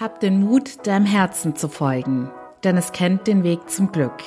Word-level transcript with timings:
Hab 0.00 0.20
den 0.20 0.38
Mut, 0.38 0.86
deinem 0.86 1.06
Herzen 1.06 1.56
zu 1.56 1.66
folgen, 1.68 2.30
denn 2.62 2.76
es 2.76 2.92
kennt 2.92 3.26
den 3.26 3.42
Weg 3.42 3.68
zum 3.68 3.90
Glück. 3.90 4.22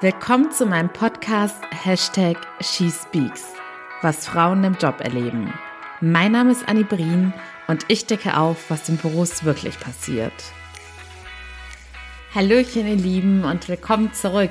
Willkommen 0.00 0.50
zu 0.50 0.66
meinem 0.66 0.92
Podcast 0.92 1.54
Hashtag 1.70 2.36
SheSpeaks, 2.60 3.44
was 4.02 4.26
Frauen 4.26 4.64
im 4.64 4.74
Job 4.74 5.00
erleben. 5.00 5.54
Mein 6.00 6.32
Name 6.32 6.50
ist 6.50 6.68
Annie 6.68 6.82
Brien 6.82 7.32
und 7.68 7.84
ich 7.86 8.06
decke 8.06 8.36
auf, 8.36 8.70
was 8.70 8.88
in 8.88 8.96
Büros 8.96 9.44
wirklich 9.44 9.78
passiert. 9.78 10.34
Hallöchen, 12.34 12.88
ihr 12.88 12.96
Lieben, 12.96 13.44
und 13.44 13.68
willkommen 13.68 14.12
zurück. 14.12 14.50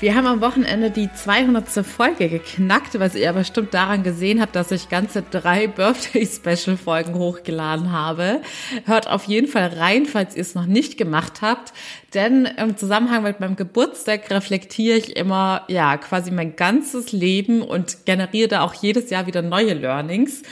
Wir 0.00 0.16
haben 0.16 0.26
am 0.26 0.40
Wochenende 0.40 0.90
die 0.90 1.08
200. 1.12 1.86
Folge 1.86 2.28
geknackt, 2.28 2.98
was 2.98 3.14
ihr 3.14 3.30
aber 3.30 3.38
bestimmt 3.38 3.72
daran 3.72 4.02
gesehen 4.02 4.40
habt, 4.40 4.56
dass 4.56 4.72
ich 4.72 4.88
ganze 4.88 5.22
drei 5.22 5.68
Birthday-Special-Folgen 5.68 7.14
hochgeladen 7.14 7.92
habe. 7.92 8.42
Hört 8.86 9.08
auf 9.08 9.24
jeden 9.24 9.46
Fall 9.46 9.68
rein, 9.68 10.06
falls 10.06 10.34
ihr 10.34 10.42
es 10.42 10.56
noch 10.56 10.66
nicht 10.66 10.98
gemacht 10.98 11.42
habt. 11.42 11.72
Denn 12.12 12.44
im 12.44 12.76
Zusammenhang 12.76 13.22
mit 13.22 13.38
meinem 13.38 13.54
Geburtstag 13.54 14.28
reflektiere 14.30 14.98
ich 14.98 15.16
immer, 15.16 15.62
ja, 15.68 15.96
quasi 15.96 16.32
mein 16.32 16.56
ganzes 16.56 17.12
Leben 17.12 17.62
und 17.62 18.04
generiere 18.04 18.48
da 18.48 18.60
auch 18.62 18.74
jedes 18.74 19.10
Jahr 19.10 19.28
wieder 19.28 19.42
neue 19.42 19.74
Learnings 19.74 20.42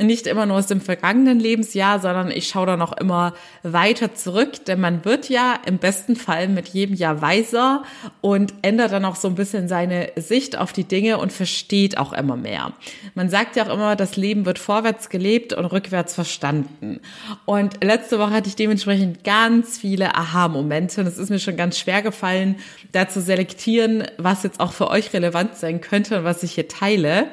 nicht 0.00 0.26
immer 0.26 0.46
nur 0.46 0.56
aus 0.56 0.66
dem 0.66 0.80
vergangenen 0.80 1.38
Lebensjahr, 1.38 2.00
sondern 2.00 2.30
ich 2.30 2.48
schaue 2.48 2.66
da 2.66 2.76
noch 2.76 2.96
immer 2.96 3.34
weiter 3.62 4.14
zurück, 4.14 4.64
denn 4.64 4.80
man 4.80 5.04
wird 5.04 5.28
ja 5.28 5.58
im 5.66 5.78
besten 5.78 6.16
Fall 6.16 6.48
mit 6.48 6.68
jedem 6.68 6.96
Jahr 6.96 7.20
weiser 7.20 7.82
und 8.20 8.54
ändert 8.62 8.92
dann 8.92 9.04
auch 9.04 9.16
so 9.16 9.28
ein 9.28 9.34
bisschen 9.34 9.68
seine 9.68 10.12
Sicht 10.16 10.56
auf 10.56 10.72
die 10.72 10.84
Dinge 10.84 11.18
und 11.18 11.32
versteht 11.32 11.98
auch 11.98 12.12
immer 12.12 12.36
mehr. 12.36 12.72
Man 13.14 13.28
sagt 13.28 13.56
ja 13.56 13.66
auch 13.66 13.74
immer, 13.74 13.96
das 13.96 14.16
Leben 14.16 14.46
wird 14.46 14.58
vorwärts 14.58 15.08
gelebt 15.10 15.52
und 15.52 15.66
rückwärts 15.66 16.14
verstanden. 16.14 17.00
Und 17.44 17.82
letzte 17.84 18.18
Woche 18.18 18.32
hatte 18.32 18.48
ich 18.48 18.56
dementsprechend 18.56 19.24
ganz 19.24 19.78
viele 19.78 20.14
Aha-Momente 20.14 21.02
und 21.02 21.06
es 21.06 21.18
ist 21.18 21.30
mir 21.30 21.38
schon 21.38 21.56
ganz 21.56 21.78
schwer 21.78 22.02
gefallen, 22.02 22.56
da 22.92 23.08
zu 23.08 23.20
selektieren, 23.20 24.04
was 24.16 24.42
jetzt 24.42 24.60
auch 24.60 24.72
für 24.72 24.88
euch 24.88 25.12
relevant 25.12 25.56
sein 25.56 25.80
könnte 25.80 26.18
und 26.18 26.24
was 26.24 26.42
ich 26.42 26.52
hier 26.52 26.68
teile. 26.68 27.28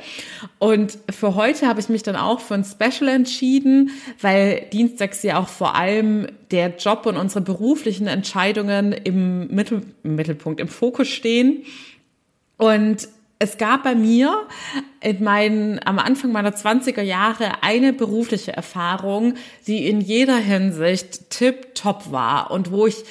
Und 0.59 0.97
für 1.09 1.35
heute 1.35 1.67
habe 1.67 1.79
ich 1.79 1.89
mich 1.89 2.03
dann 2.03 2.15
auch 2.15 2.39
für 2.39 2.56
ein 2.57 2.65
Special 2.65 3.09
entschieden, 3.09 3.91
weil 4.21 4.67
dienstags 4.73 5.23
ja 5.23 5.39
auch 5.39 5.47
vor 5.47 5.75
allem 5.75 6.27
der 6.51 6.75
Job 6.77 7.05
und 7.05 7.17
unsere 7.17 7.41
beruflichen 7.41 8.07
Entscheidungen 8.07 8.91
im, 8.91 9.47
Mittel, 9.47 9.83
Mittelpunkt, 10.03 10.59
im 10.59 10.67
Fokus 10.67 11.07
stehen. 11.07 11.63
Und 12.57 13.07
es 13.39 13.57
gab 13.57 13.83
bei 13.83 13.93
mir 13.93 14.47
in 15.01 15.23
meinen, 15.23 15.79
am 15.85 15.99
Anfang 15.99 16.31
meiner 16.31 16.55
20er 16.55 17.03
Jahre 17.03 17.61
eine 17.63 17.93
berufliche 17.93 18.53
Erfahrung, 18.53 19.35
die 19.67 19.87
in 19.87 20.01
jeder 20.01 20.37
Hinsicht 20.37 21.29
tip 21.29 21.75
top 21.75 22.11
war 22.11 22.51
und 22.51 22.71
wo 22.71 22.87
ich 22.87 23.03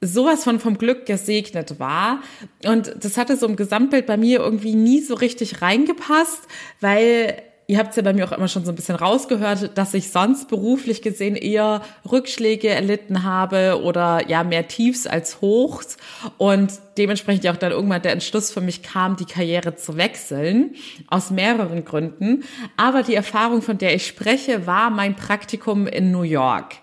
sowas 0.00 0.44
von 0.44 0.60
vom 0.60 0.78
Glück 0.78 1.06
gesegnet 1.06 1.78
war. 1.78 2.22
Und 2.64 2.92
das 3.00 3.16
hatte 3.16 3.36
so 3.36 3.46
im 3.46 3.56
Gesamtbild 3.56 4.06
bei 4.06 4.16
mir 4.16 4.40
irgendwie 4.40 4.74
nie 4.74 5.00
so 5.00 5.14
richtig 5.14 5.62
reingepasst, 5.62 6.42
weil 6.80 7.42
Ihr 7.70 7.76
habt 7.76 7.90
es 7.90 7.96
ja 7.96 8.02
bei 8.02 8.14
mir 8.14 8.24
auch 8.26 8.32
immer 8.32 8.48
schon 8.48 8.64
so 8.64 8.72
ein 8.72 8.76
bisschen 8.76 8.94
rausgehört, 8.96 9.76
dass 9.76 9.92
ich 9.92 10.10
sonst 10.10 10.48
beruflich 10.48 11.02
gesehen 11.02 11.36
eher 11.36 11.82
Rückschläge 12.10 12.70
erlitten 12.70 13.24
habe 13.24 13.82
oder 13.82 14.26
ja 14.26 14.42
mehr 14.42 14.68
Tiefs 14.68 15.06
als 15.06 15.42
Hochs 15.42 15.98
und 16.38 16.72
dementsprechend 16.96 17.44
ja 17.44 17.52
auch 17.52 17.58
dann 17.58 17.72
irgendwann 17.72 18.00
der 18.00 18.12
Entschluss 18.12 18.50
für 18.50 18.62
mich 18.62 18.82
kam, 18.82 19.16
die 19.16 19.26
Karriere 19.26 19.76
zu 19.76 19.98
wechseln, 19.98 20.76
aus 21.08 21.30
mehreren 21.30 21.84
Gründen. 21.84 22.44
Aber 22.78 23.02
die 23.02 23.14
Erfahrung, 23.14 23.60
von 23.60 23.76
der 23.76 23.94
ich 23.94 24.06
spreche, 24.06 24.66
war 24.66 24.88
mein 24.88 25.14
Praktikum 25.14 25.86
in 25.86 26.10
New 26.10 26.22
York. 26.22 26.76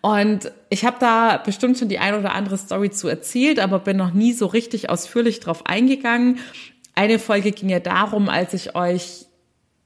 Und 0.00 0.50
ich 0.70 0.84
habe 0.84 0.96
da 0.98 1.36
bestimmt 1.36 1.78
schon 1.78 1.88
die 1.88 2.00
ein 2.00 2.18
oder 2.18 2.34
andere 2.34 2.58
Story 2.58 2.90
zu 2.90 3.06
erzählt, 3.06 3.60
aber 3.60 3.78
bin 3.78 3.96
noch 3.96 4.12
nie 4.12 4.32
so 4.32 4.46
richtig 4.46 4.90
ausführlich 4.90 5.38
drauf 5.38 5.66
eingegangen. 5.66 6.40
Eine 6.96 7.20
Folge 7.20 7.52
ging 7.52 7.68
ja 7.68 7.78
darum, 7.78 8.28
als 8.28 8.54
ich 8.54 8.74
euch 8.74 9.25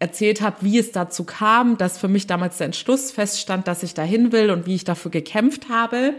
erzählt 0.01 0.41
habe, 0.41 0.57
wie 0.63 0.79
es 0.79 0.93
dazu 0.93 1.25
kam, 1.25 1.77
dass 1.77 1.99
für 1.99 2.09
mich 2.09 2.27
damals 2.27 2.57
der 2.57 2.65
Entschluss 2.65 3.13
feststand, 3.13 3.69
dass 3.69 3.83
ich 3.83 3.93
dahin 3.93 4.33
will 4.33 4.51
und 4.51 4.67
wie 4.67 4.75
ich 4.75 4.85
dafür 4.85 5.11
gekämpft 5.11 5.69
habe. 5.69 6.15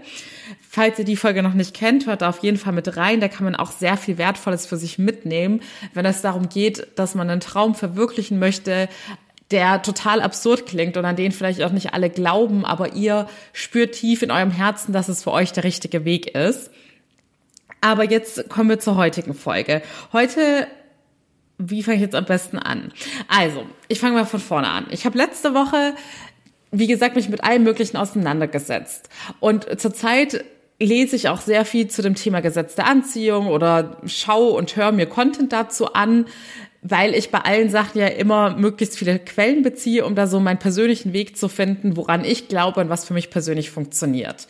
Falls 0.70 1.00
ihr 1.00 1.06
die 1.06 1.18
Folge 1.18 1.42
noch 1.42 1.56
nicht 1.56 1.74
kennt, 1.74 2.06
hört 2.06 2.22
da 2.22 2.30
auf 2.30 2.44
jeden 2.44 2.58
Fall 2.58 2.74
mit 2.74 2.96
rein. 2.96 3.20
Da 3.20 3.28
kann 3.28 3.44
man 3.44 3.56
auch 3.56 3.72
sehr 3.72 3.98
viel 3.98 4.20
Wertvolles 4.20 4.68
für 4.68 4.78
sich 4.78 5.00
mitnehmen, 5.00 5.62
wenn 5.96 6.06
es 6.06 6.22
darum 6.22 6.48
geht, 6.48 6.88
dass 6.96 7.16
man 7.16 7.30
einen 7.30 7.42
Traum 7.42 7.74
verwirklichen 7.74 8.38
möchte, 8.38 8.88
der 9.50 9.82
total 9.82 10.22
absurd 10.22 10.68
klingt 10.68 10.96
und 10.96 11.04
an 11.04 11.16
den 11.16 11.32
vielleicht 11.32 11.64
auch 11.64 11.72
nicht 11.72 11.94
alle 11.94 12.12
glauben, 12.12 12.64
aber 12.66 12.94
ihr 12.94 13.28
spürt 13.52 13.96
tief 13.96 14.22
in 14.22 14.30
eurem 14.30 14.52
Herzen, 14.52 14.94
dass 14.94 15.10
es 15.10 15.24
für 15.24 15.32
euch 15.32 15.54
der 15.54 15.64
richtige 15.64 16.06
Weg 16.06 16.36
ist. 16.36 16.70
Aber 17.82 18.04
jetzt 18.04 18.48
kommen 18.48 18.70
wir 18.70 18.80
zur 18.80 18.96
heutigen 18.96 19.34
Folge. 19.34 19.82
Heute 20.14 20.68
wie 21.70 21.84
fange 21.84 21.98
ich 21.98 22.02
jetzt 22.02 22.16
am 22.16 22.26
besten 22.26 22.58
an? 22.58 22.92
Also, 23.28 23.66
ich 23.88 24.00
fange 24.00 24.16
mal 24.16 24.26
von 24.26 24.40
vorne 24.40 24.68
an. 24.68 24.88
Ich 24.90 25.06
habe 25.06 25.18
letzte 25.18 25.54
Woche, 25.54 25.94
wie 26.72 26.88
gesagt, 26.88 27.16
mich 27.16 27.30
mit 27.30 27.44
allem 27.44 27.64
Möglichen 27.64 27.98
auseinandergesetzt. 27.98 29.10
Und 29.40 29.80
zurzeit 29.80 30.44
lese 30.80 31.16
ich 31.16 31.30
auch 31.30 31.42
sehr 31.42 31.64
viel 31.64 31.88
zu 31.88 32.02
dem 32.02 32.16
Thema 32.16 32.42
Gesetz 32.42 32.76
der 32.76 32.88
Anziehung 32.88 33.48
oder 33.48 33.98
schaue 34.06 34.54
und 34.54 34.76
höre 34.76 34.92
mir 34.92 35.06
Content 35.06 35.54
dazu 35.54 35.94
an, 35.94 36.26
weil 36.82 37.14
ich 37.14 37.30
bei 37.30 37.40
allen 37.40 37.70
Sachen 37.70 38.00
ja 38.00 38.08
immer 38.08 38.56
möglichst 38.58 38.98
viele 38.98 39.20
Quellen 39.20 39.62
beziehe, 39.62 40.06
um 40.06 40.16
da 40.16 40.26
so 40.26 40.40
meinen 40.40 40.58
persönlichen 40.58 41.14
Weg 41.14 41.38
zu 41.38 41.48
finden, 41.48 41.96
woran 41.96 42.26
ich 42.26 42.48
glaube 42.48 42.82
und 42.82 42.90
was 42.90 43.06
für 43.06 43.14
mich 43.14 43.30
persönlich 43.30 43.70
funktioniert. 43.70 44.48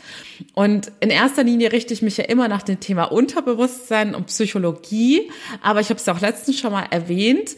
Und 0.54 0.92
in 1.02 1.10
erster 1.10 1.44
Linie 1.44 1.74
richte 1.74 1.94
ich 1.94 2.02
mich 2.02 2.18
ja 2.18 2.24
immer 2.26 2.48
nach 2.48 2.64
dem 2.64 2.80
Thema 2.80 3.06
Unterbewusstsein 3.06 4.16
und 4.16 4.28
Psychologie, 4.28 5.30
aber 5.62 5.82
ich 5.82 5.90
habe 5.90 6.00
es 6.00 6.06
ja 6.06 6.14
auch 6.14 6.22
letztens 6.22 6.60
schon 6.60 6.72
mal 6.72 6.86
erwähnt, 6.90 7.58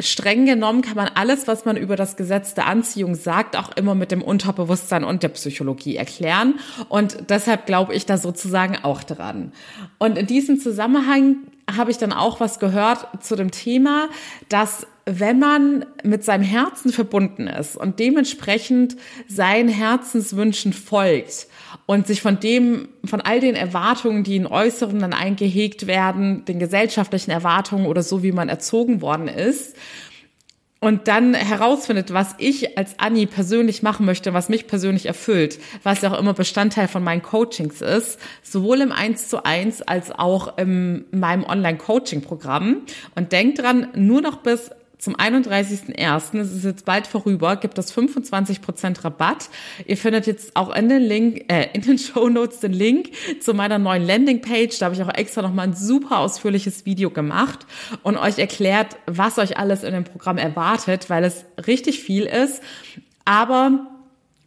streng 0.00 0.46
genommen 0.46 0.82
kann 0.82 0.96
man 0.96 1.08
alles, 1.14 1.48
was 1.48 1.64
man 1.64 1.76
über 1.76 1.96
das 1.96 2.16
Gesetz 2.16 2.54
der 2.54 2.66
Anziehung 2.66 3.14
sagt, 3.14 3.56
auch 3.56 3.76
immer 3.76 3.94
mit 3.94 4.12
dem 4.12 4.22
Unterbewusstsein 4.22 5.04
und 5.04 5.22
der 5.22 5.28
Psychologie 5.30 5.96
erklären. 5.96 6.54
Und 6.88 7.30
deshalb 7.30 7.66
glaube 7.66 7.94
ich 7.94 8.06
da 8.06 8.16
sozusagen 8.16 8.76
auch 8.82 9.02
dran. 9.02 9.52
Und 9.98 10.16
in 10.16 10.26
diesem 10.26 10.60
Zusammenhang 10.60 11.38
habe 11.76 11.90
ich 11.90 11.98
dann 11.98 12.12
auch 12.12 12.40
was 12.40 12.58
gehört 12.58 13.22
zu 13.22 13.36
dem 13.36 13.50
Thema, 13.50 14.08
dass 14.48 14.86
wenn 15.04 15.38
man 15.38 15.86
mit 16.02 16.24
seinem 16.24 16.42
Herzen 16.42 16.92
verbunden 16.92 17.46
ist 17.46 17.76
und 17.76 17.98
dementsprechend 17.98 18.96
seinen 19.26 19.68
Herzenswünschen 19.68 20.72
folgt 20.72 21.46
und 21.86 22.06
sich 22.06 22.20
von 22.20 22.40
dem, 22.40 22.88
von 23.04 23.22
all 23.22 23.40
den 23.40 23.54
Erwartungen, 23.54 24.22
die 24.22 24.36
in 24.36 24.46
Äußeren 24.46 24.98
dann 24.98 25.14
eingehegt 25.14 25.86
werden, 25.86 26.44
den 26.44 26.58
gesellschaftlichen 26.58 27.30
Erwartungen 27.30 27.86
oder 27.86 28.02
so, 28.02 28.22
wie 28.22 28.32
man 28.32 28.50
erzogen 28.50 29.00
worden 29.00 29.28
ist, 29.28 29.76
und 30.80 31.08
dann 31.08 31.34
herausfindet, 31.34 32.12
was 32.12 32.34
ich 32.38 32.78
als 32.78 32.94
Anni 32.98 33.26
persönlich 33.26 33.82
machen 33.82 34.06
möchte, 34.06 34.32
was 34.32 34.48
mich 34.48 34.66
persönlich 34.66 35.06
erfüllt, 35.06 35.58
was 35.82 36.02
ja 36.02 36.12
auch 36.12 36.18
immer 36.18 36.34
Bestandteil 36.34 36.86
von 36.86 37.02
meinen 37.02 37.22
Coachings 37.22 37.80
ist, 37.80 38.18
sowohl 38.42 38.80
im 38.80 38.92
1 38.92 39.28
zu 39.28 39.44
1 39.44 39.82
als 39.82 40.12
auch 40.12 40.56
in 40.56 41.04
meinem 41.10 41.44
Online-Coaching-Programm. 41.44 42.82
Und 43.16 43.32
denkt 43.32 43.58
dran, 43.58 43.88
nur 43.94 44.20
noch 44.20 44.36
bis 44.36 44.70
zum 44.98 45.14
31.01., 45.14 46.38
es 46.40 46.52
ist 46.52 46.64
jetzt 46.64 46.84
bald 46.84 47.06
vorüber, 47.06 47.56
gibt 47.56 47.78
es 47.78 47.94
25% 47.94 49.04
Rabatt. 49.04 49.48
Ihr 49.86 49.96
findet 49.96 50.26
jetzt 50.26 50.56
auch 50.56 50.74
in 50.74 50.88
den 50.88 51.02
Link, 51.02 51.44
äh, 51.48 51.68
in 51.72 51.82
den 51.82 51.98
Show 51.98 52.28
Notes 52.28 52.60
den 52.60 52.72
Link 52.72 53.10
zu 53.40 53.54
meiner 53.54 53.78
neuen 53.78 54.04
Landingpage. 54.04 54.78
Da 54.78 54.86
habe 54.86 54.94
ich 54.94 55.02
auch 55.02 55.14
extra 55.14 55.42
nochmal 55.42 55.68
ein 55.68 55.74
super 55.74 56.18
ausführliches 56.18 56.84
Video 56.84 57.10
gemacht 57.10 57.66
und 58.02 58.16
euch 58.16 58.38
erklärt, 58.38 58.96
was 59.06 59.38
euch 59.38 59.56
alles 59.56 59.84
in 59.84 59.92
dem 59.92 60.04
Programm 60.04 60.36
erwartet, 60.36 61.08
weil 61.10 61.24
es 61.24 61.44
richtig 61.66 62.00
viel 62.00 62.24
ist. 62.24 62.60
Aber 63.24 63.97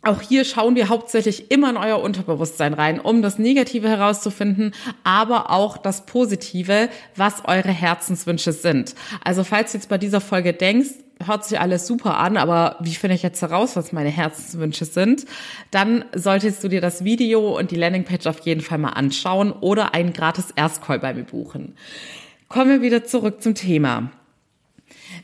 auch 0.04 0.22
hier 0.22 0.46
schauen 0.46 0.76
wir 0.76 0.90
hauptsächlich 0.90 1.52
immer 1.52 1.70
in 1.70 1.78
euer 1.78 2.02
Unterbewusstsein 2.02 2.74
rein, 2.74 3.00
um 3.00 3.22
das 3.22 3.38
Negative 3.38 3.88
herauszufinden, 3.88 4.74
aber 5.04 5.52
auch 5.52 5.78
das 5.78 6.06
Positive, 6.06 6.90
was 7.16 7.46
eure 7.46 7.70
Herzenswünsche 7.70 8.52
sind. 8.52 8.96
Also 9.24 9.44
falls 9.44 9.72
du 9.72 9.78
jetzt 9.78 9.90
bei 9.90 10.00
dieser 10.00 10.22
Folge 10.22 10.54
denkst, 10.54 10.90
hört 11.26 11.46
sich 11.46 11.60
alles 11.60 11.86
super 11.86 12.18
an, 12.18 12.36
aber 12.38 12.78
wie 12.80 12.96
finde 12.96 13.16
ich 13.16 13.22
jetzt 13.22 13.44
heraus, 13.44 13.76
was 13.76 13.92
meine 13.92 14.10
Herzenswünsche 14.10 14.86
sind? 14.86 15.26
Dann 15.70 16.06
solltest 16.16 16.64
du 16.64 16.68
dir 16.68 16.82
das 16.82 17.04
Video 17.04 17.58
und 17.58 17.70
die 17.70 17.76
Landingpage 17.76 18.26
auf 18.26 18.40
jeden 18.40 18.62
Fall 18.62 18.80
mal 18.80 18.90
anschauen 18.90 19.52
oder 19.52 19.94
einen 19.94 20.14
gratis 20.14 20.48
Erstcall 20.56 20.98
bei 20.98 21.14
mir 21.14 21.26
buchen. 21.26 21.76
Kommen 22.48 22.70
wir 22.70 22.82
wieder 22.82 23.04
zurück 23.04 23.42
zum 23.42 23.54
Thema. 23.54 24.12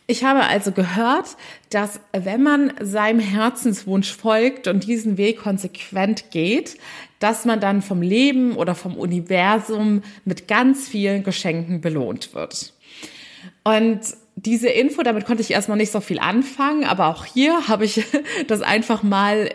Ich 0.09 0.23
habe 0.23 0.43
also 0.43 0.71
gehört, 0.71 1.35
dass 1.69 1.99
wenn 2.13 2.41
man 2.41 2.73
seinem 2.79 3.19
Herzenswunsch 3.19 4.15
folgt 4.15 4.69
und 4.69 4.87
diesen 4.87 5.17
Weg 5.17 5.39
konsequent 5.39 6.31
geht, 6.31 6.77
dass 7.19 7.43
man 7.43 7.59
dann 7.59 7.81
vom 7.81 8.01
Leben 8.01 8.55
oder 8.55 8.73
vom 8.73 8.95
Universum 8.95 10.03
mit 10.23 10.47
ganz 10.47 10.87
vielen 10.87 11.23
Geschenken 11.23 11.81
belohnt 11.81 12.33
wird. 12.33 12.73
Und 13.65 13.99
diese 14.37 14.69
Info, 14.69 15.03
damit 15.03 15.25
konnte 15.25 15.41
ich 15.41 15.51
erstmal 15.51 15.77
nicht 15.77 15.91
so 15.91 15.99
viel 15.99 16.19
anfangen, 16.19 16.85
aber 16.85 17.07
auch 17.07 17.25
hier 17.25 17.67
habe 17.67 17.83
ich 17.83 18.05
das 18.47 18.61
einfach 18.61 19.03
mal 19.03 19.49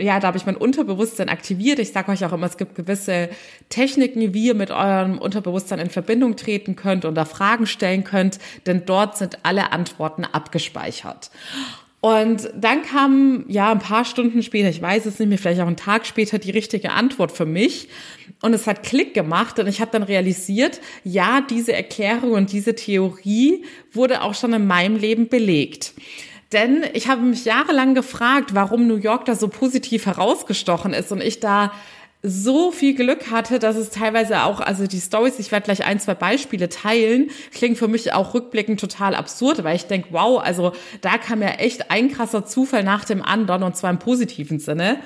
ja, 0.00 0.20
da 0.20 0.28
habe 0.28 0.38
ich 0.38 0.46
mein 0.46 0.56
Unterbewusstsein 0.56 1.28
aktiviert. 1.28 1.78
Ich 1.78 1.92
sage 1.92 2.12
euch 2.12 2.24
auch 2.24 2.32
immer, 2.32 2.46
es 2.46 2.56
gibt 2.56 2.74
gewisse 2.74 3.30
Techniken, 3.68 4.34
wie 4.34 4.46
ihr 4.46 4.54
mit 4.54 4.70
eurem 4.70 5.18
Unterbewusstsein 5.18 5.78
in 5.78 5.90
Verbindung 5.90 6.36
treten 6.36 6.76
könnt 6.76 7.04
und 7.04 7.14
da 7.14 7.24
Fragen 7.24 7.66
stellen 7.66 8.04
könnt, 8.04 8.38
denn 8.66 8.84
dort 8.84 9.16
sind 9.16 9.38
alle 9.44 9.72
Antworten 9.72 10.24
abgespeichert. 10.24 11.30
Und 12.00 12.48
dann 12.54 12.82
kam, 12.82 13.44
ja, 13.48 13.72
ein 13.72 13.80
paar 13.80 14.04
Stunden 14.04 14.42
später, 14.44 14.68
ich 14.68 14.80
weiß 14.80 15.06
es 15.06 15.18
nicht 15.18 15.28
mehr, 15.28 15.38
vielleicht 15.38 15.60
auch 15.60 15.66
einen 15.66 15.76
Tag 15.76 16.06
später, 16.06 16.38
die 16.38 16.52
richtige 16.52 16.92
Antwort 16.92 17.32
für 17.32 17.46
mich. 17.46 17.88
Und 18.40 18.54
es 18.54 18.68
hat 18.68 18.84
Klick 18.84 19.14
gemacht 19.14 19.58
und 19.58 19.66
ich 19.66 19.80
habe 19.80 19.90
dann 19.90 20.04
realisiert, 20.04 20.80
ja, 21.02 21.40
diese 21.40 21.72
Erklärung 21.72 22.32
und 22.32 22.52
diese 22.52 22.76
Theorie 22.76 23.64
wurde 23.92 24.22
auch 24.22 24.34
schon 24.34 24.52
in 24.52 24.68
meinem 24.68 24.94
Leben 24.94 25.28
belegt. 25.28 25.92
Denn 26.52 26.84
ich 26.94 27.08
habe 27.08 27.22
mich 27.22 27.44
jahrelang 27.44 27.94
gefragt, 27.94 28.54
warum 28.54 28.86
New 28.86 28.96
York 28.96 29.26
da 29.26 29.34
so 29.34 29.48
positiv 29.48 30.06
herausgestochen 30.06 30.94
ist 30.94 31.12
und 31.12 31.22
ich 31.22 31.40
da 31.40 31.72
so 32.22 32.72
viel 32.72 32.94
Glück 32.94 33.30
hatte, 33.30 33.58
dass 33.58 33.76
es 33.76 33.90
teilweise 33.90 34.42
auch, 34.42 34.60
also 34.60 34.86
die 34.86 35.00
Stories, 35.00 35.38
ich 35.38 35.52
werde 35.52 35.66
gleich 35.66 35.84
ein, 35.84 36.00
zwei 36.00 36.14
Beispiele 36.14 36.68
teilen, 36.68 37.30
klingen 37.52 37.76
für 37.76 37.86
mich 37.86 38.12
auch 38.12 38.34
rückblickend 38.34 38.80
total 38.80 39.14
absurd, 39.14 39.62
weil 39.62 39.76
ich 39.76 39.86
denke, 39.86 40.08
wow, 40.10 40.40
also 40.42 40.72
da 41.00 41.18
kam 41.18 41.42
ja 41.42 41.50
echt 41.50 41.92
ein 41.92 42.10
krasser 42.10 42.44
Zufall 42.44 42.82
nach 42.82 43.04
dem 43.04 43.22
anderen 43.22 43.62
und 43.62 43.76
zwar 43.76 43.90
im 43.90 44.00
positiven 44.00 44.58
Sinne. 44.58 44.98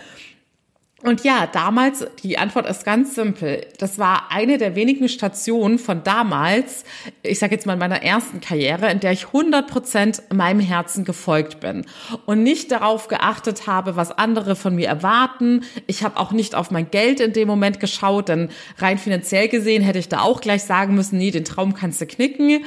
Und 1.02 1.24
ja, 1.24 1.48
damals, 1.52 2.06
die 2.22 2.38
Antwort 2.38 2.68
ist 2.68 2.84
ganz 2.84 3.16
simpel. 3.16 3.66
Das 3.78 3.98
war 3.98 4.30
eine 4.30 4.56
der 4.56 4.76
wenigen 4.76 5.08
Stationen 5.08 5.80
von 5.80 6.04
damals, 6.04 6.84
ich 7.22 7.40
sage 7.40 7.56
jetzt 7.56 7.66
mal 7.66 7.72
in 7.72 7.80
meiner 7.80 8.02
ersten 8.04 8.40
Karriere, 8.40 8.88
in 8.88 9.00
der 9.00 9.10
ich 9.10 9.26
100 9.26 9.66
Prozent 9.68 10.22
meinem 10.32 10.60
Herzen 10.60 11.04
gefolgt 11.04 11.58
bin 11.58 11.84
und 12.26 12.44
nicht 12.44 12.70
darauf 12.70 13.08
geachtet 13.08 13.66
habe, 13.66 13.96
was 13.96 14.12
andere 14.12 14.54
von 14.54 14.76
mir 14.76 14.86
erwarten. 14.86 15.64
Ich 15.88 16.04
habe 16.04 16.20
auch 16.20 16.30
nicht 16.30 16.54
auf 16.54 16.70
mein 16.70 16.88
Geld 16.92 17.18
in 17.18 17.32
dem 17.32 17.48
Moment 17.48 17.80
geschaut, 17.80 18.28
denn 18.28 18.50
rein 18.78 18.96
finanziell 18.96 19.48
gesehen 19.48 19.82
hätte 19.82 19.98
ich 19.98 20.08
da 20.08 20.20
auch 20.20 20.40
gleich 20.40 20.62
sagen 20.62 20.94
müssen, 20.94 21.18
nee, 21.18 21.32
den 21.32 21.44
Traum 21.44 21.74
kannst 21.74 22.00
du 22.00 22.06
knicken. 22.06 22.64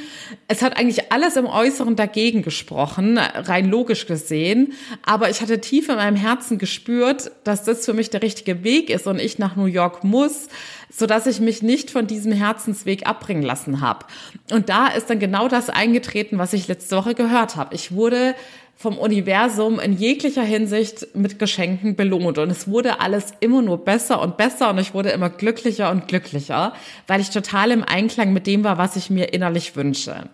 Es 0.50 0.62
hat 0.62 0.78
eigentlich 0.78 1.14
alles 1.14 1.38
im 1.38 1.46
Äußeren 1.46 1.96
dagegen 1.96 2.42
gesprochen, 2.42 3.18
rein 3.18 3.70
logisch 3.70 4.08
gesehen. 4.08 4.74
Aber 5.04 5.30
ich 5.30 5.40
hatte 5.40 5.62
tief 5.62 5.88
in 5.88 5.96
meinem 5.96 6.18
Herzen 6.18 6.58
gespürt, 6.58 7.32
dass 7.46 7.64
das 7.64 7.86
für 7.86 7.94
mich 7.94 8.10
der 8.10 8.25
richtige 8.26 8.64
Weg 8.64 8.90
ist 8.90 9.08
und 9.08 9.20
ich 9.20 9.40
nach 9.40 9.56
New 9.56 9.66
York 9.66 10.04
muss, 10.04 10.50
so 10.90 11.06
dass 11.06 11.28
ich 11.28 11.40
mich 11.40 11.62
nicht 11.62 11.92
von 11.92 12.08
diesem 12.08 12.32
Herzensweg 12.32 13.08
abbringen 13.08 13.44
lassen 13.44 13.82
habe. 13.82 14.06
Und 14.52 14.70
da 14.70 14.88
ist 14.88 15.10
dann 15.10 15.20
genau 15.20 15.48
das 15.48 15.70
eingetreten, 15.70 16.38
was 16.38 16.54
ich 16.54 16.68
letzte 16.68 16.98
Woche 16.98 17.14
gehört 17.16 17.56
habe. 17.56 17.76
Ich 17.76 17.94
wurde 17.94 18.36
vom 18.78 18.98
Universum 18.98 19.80
in 19.80 19.94
jeglicher 19.94 20.44
Hinsicht 20.44 21.16
mit 21.16 21.40
Geschenken 21.40 21.96
belohnt. 21.96 22.38
Und 22.38 22.50
es 22.50 22.68
wurde 22.68 23.00
alles 23.00 23.34
immer 23.40 23.62
nur 23.62 23.86
besser 23.86 24.22
und 24.22 24.38
besser 24.38 24.70
und 24.70 24.80
ich 24.80 24.94
wurde 24.94 25.10
immer 25.12 25.30
glücklicher 25.30 25.92
und 25.92 26.08
glücklicher, 26.08 26.74
weil 27.08 27.22
ich 27.22 27.30
total 27.30 27.72
im 27.72 27.84
Einklang 27.84 28.34
mit 28.34 28.48
dem 28.48 28.64
war, 28.64 28.78
was 28.78 28.96
ich 28.96 29.10
mir 29.10 29.34
innerlich 29.34 29.76
wünsche. 29.76 30.30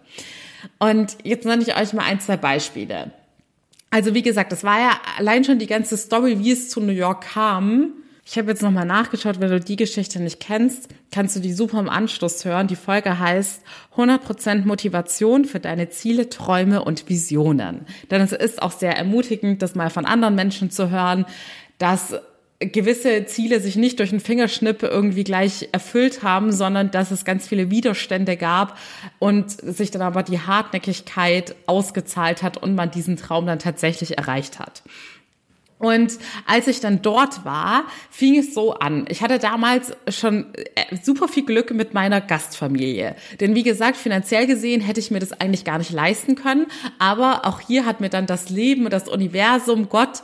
Und 0.80 1.18
jetzt 1.24 1.46
nenne 1.46 1.62
ich 1.62 1.78
euch 1.78 1.94
mal 1.94 2.06
ein, 2.06 2.20
zwei 2.20 2.38
Beispiele. 2.38 3.12
Also 3.92 4.14
wie 4.14 4.22
gesagt, 4.22 4.54
das 4.54 4.64
war 4.64 4.80
ja 4.80 4.92
allein 5.18 5.44
schon 5.44 5.60
die 5.60 5.68
ganze 5.68 5.98
Story, 5.98 6.40
wie 6.40 6.52
es 6.52 6.70
zu 6.70 6.80
New 6.80 6.94
York 6.94 7.26
kam. 7.34 7.94
Ich 8.26 8.38
habe 8.38 8.50
jetzt 8.50 8.62
nochmal 8.62 8.86
nachgeschaut, 8.86 9.42
wenn 9.42 9.50
du 9.50 9.60
die 9.60 9.76
Geschichte 9.76 10.22
nicht 10.22 10.40
kennst, 10.40 10.88
kannst 11.12 11.36
du 11.36 11.42
die 11.42 11.52
super 11.52 11.80
im 11.80 11.90
Anschluss 11.90 12.46
hören. 12.46 12.68
Die 12.68 12.78
Folge 12.78 13.20
heißt 13.20 13.62
100% 13.98 14.66
Motivation 14.66 15.44
für 15.44 15.60
deine 15.60 15.90
Ziele, 15.90 16.30
Träume 16.30 16.84
und 16.86 17.10
Visionen. 17.10 17.86
Denn 18.10 18.22
es 18.22 18.32
ist 18.32 18.62
auch 18.62 18.72
sehr 18.72 18.96
ermutigend, 18.96 19.62
das 19.62 19.76
mal 19.76 19.90
von 19.90 20.06
anderen 20.06 20.36
Menschen 20.36 20.72
zu 20.72 20.90
hören, 20.90 21.26
dass 21.78 22.16
gewisse 22.62 23.26
Ziele 23.26 23.60
sich 23.60 23.76
nicht 23.76 24.00
durch 24.00 24.12
einen 24.12 24.20
Fingerschnipp 24.20 24.84
irgendwie 24.84 25.24
gleich 25.24 25.70
erfüllt 25.72 26.24
haben, 26.24 26.52
sondern 26.52 26.92
dass 26.92 27.12
es 27.12 27.26
ganz 27.26 27.48
viele 27.48 27.72
Widerstände 27.72 28.38
gab 28.38 28.78
und 29.20 29.52
sich 29.52 29.92
dann 29.92 30.02
aber 30.02 30.24
die 30.24 30.40
Hartnäckigkeit 30.40 31.56
ausgezahlt 31.66 32.44
hat 32.44 32.58
und 32.58 32.76
man 32.76 32.92
diesen 32.92 33.18
Traum 33.18 33.46
dann 33.46 33.60
tatsächlich 33.60 34.18
erreicht 34.18 34.60
hat. 34.60 34.84
Und 35.82 36.20
als 36.46 36.68
ich 36.68 36.80
dann 36.80 37.02
dort 37.02 37.44
war, 37.44 37.86
fing 38.12 38.38
es 38.38 38.54
so 38.54 38.76
an. 38.76 39.06
Ich 39.10 39.24
hatte 39.24 39.40
damals 39.40 39.94
schon 40.10 40.54
äh, 40.54 40.96
super 41.02 41.28
viel 41.28 41.44
Glück 41.44 41.72
mit 41.72 41.96
meiner 41.96 42.22
Gastfamilie. 42.22 43.16
Denn 43.40 43.56
wie 43.56 43.64
gesagt, 43.64 43.98
finanziell 43.98 44.46
gesehen 44.46 44.82
hätte 44.82 45.00
ich 45.00 45.10
mir 45.10 45.18
das 45.18 45.34
eigentlich 45.34 45.66
gar 45.66 45.80
nicht 45.80 45.92
leisten 45.92 46.36
können. 46.36 46.68
Aber 47.00 47.46
auch 47.46 47.62
hier 47.62 47.88
hat 47.88 48.00
mir 48.00 48.10
dann 48.10 48.28
das 48.28 48.50
Leben, 48.52 48.88
das 48.92 49.08
Universum, 49.08 49.90
Gott 49.90 50.22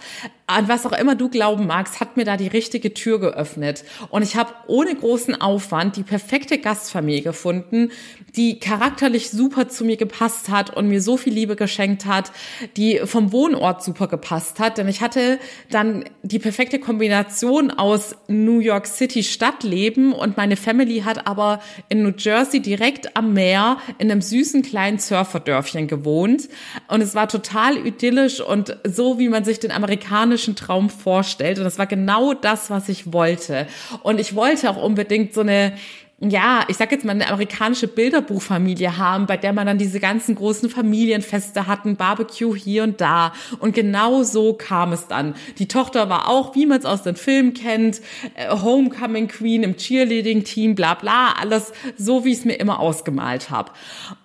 an 0.50 0.70
was 0.70 0.86
auch 0.86 0.94
immer 0.94 1.16
du 1.16 1.28
glauben 1.28 1.68
magst, 1.68 2.00
hat 2.00 2.16
mir 2.16 2.24
da 2.24 2.38
die 2.38 2.48
richtige 2.48 2.94
Tür 2.94 3.20
geöffnet. 3.20 3.84
Und 4.10 4.22
ich 4.22 4.38
habe 4.38 4.54
ohne 4.68 4.96
großen 4.96 5.40
Aufwand 5.42 5.98
die 5.98 6.04
perfekte 6.04 6.58
Gastfamilie 6.58 7.22
gefunden, 7.22 7.92
die 8.38 8.58
charakterlich 8.58 9.30
super 9.30 9.68
zu 9.68 9.84
mir 9.84 9.98
gepasst 9.98 10.48
hat 10.48 10.74
und 10.74 10.88
mir 10.88 11.02
so 11.02 11.18
viel 11.18 11.34
Liebe 11.34 11.58
geschenkt 11.58 12.06
hat, 12.06 12.32
die 12.78 13.02
vom 13.04 13.34
Wohnort 13.34 13.84
super 13.84 14.08
gepasst 14.08 14.60
hat. 14.60 14.78
Denn 14.78 14.88
ich 14.88 15.02
hatte 15.02 15.38
dann 15.70 16.06
die 16.24 16.40
perfekte 16.40 16.80
Kombination 16.80 17.70
aus 17.70 18.16
New 18.30 18.60
York 18.60 18.88
City 18.88 19.24
Stadtleben 19.24 20.14
und 20.14 20.38
meine 20.38 20.56
Family 20.56 21.02
hat 21.02 21.28
aber 21.28 21.60
in 21.90 22.04
New 22.04 22.14
Jersey 22.18 22.62
direkt 22.62 23.18
am 23.18 23.34
Meer 23.34 23.80
in 23.98 24.10
einem 24.10 24.22
süßen 24.22 24.62
kleinen 24.62 25.00
Surferdörfchen 25.00 25.88
gewohnt. 25.88 26.48
Und 26.88 27.02
es 27.02 27.16
war 27.16 27.28
total 27.28 27.86
idyllisch 27.86 28.40
und 28.40 28.78
so, 28.86 29.20
wie 29.20 29.28
man 29.28 29.44
sich 29.44 29.60
den 29.60 29.72
amerikanischen 29.72 30.37
amerikanischen 30.38 30.56
Traum 30.56 30.90
vorstellt. 30.90 31.58
Und 31.58 31.66
das 31.66 31.78
war 31.78 31.88
genau 31.88 32.34
das, 32.34 32.70
was 32.70 32.90
ich 32.90 33.12
wollte. 33.12 33.68
Und 34.04 34.20
ich 34.20 34.36
wollte 34.36 34.70
auch 34.70 34.82
unbedingt 34.82 35.34
so 35.34 35.42
eine 35.42 35.74
ja, 36.20 36.66
ich 36.68 36.78
sag 36.78 36.92
jetzt 36.92 37.06
mal 37.06 37.12
eine 37.12 37.28
amerikanische 37.28 37.88
Bilderbuchfamilie 37.88 38.98
haben, 38.98 39.28
bei 39.28 39.38
der 39.38 39.54
man 39.54 39.68
dann 39.68 39.78
diese 39.78 40.00
ganzen 40.00 40.34
großen 40.34 40.68
Familienfeste 40.68 41.68
hatten, 41.68 41.96
Barbecue 41.96 42.56
hier 42.56 42.82
und 42.82 43.00
da. 43.00 43.34
Und 43.60 43.76
genau 43.76 44.24
so 44.24 44.54
kam 44.54 44.94
es 44.94 45.06
dann. 45.06 45.36
Die 45.60 45.68
Tochter 45.68 46.10
war 46.10 46.28
auch, 46.28 46.56
wie 46.56 46.66
man 46.66 46.80
es 46.80 46.86
aus 46.86 47.04
den 47.04 47.16
Filmen 47.16 47.54
kennt, 47.54 48.02
äh, 48.34 48.50
Homecoming 48.50 49.28
Queen 49.28 49.62
im 49.62 49.78
Cheerleading-Team, 49.78 50.74
bla 50.74 50.96
bla, 50.96 51.34
alles 51.40 51.72
so, 52.00 52.26
wie 52.26 52.32
ich 52.32 52.40
es 52.40 52.46
mir 52.46 52.56
immer 52.56 52.80
ausgemalt 52.80 53.52
habe. 53.52 53.72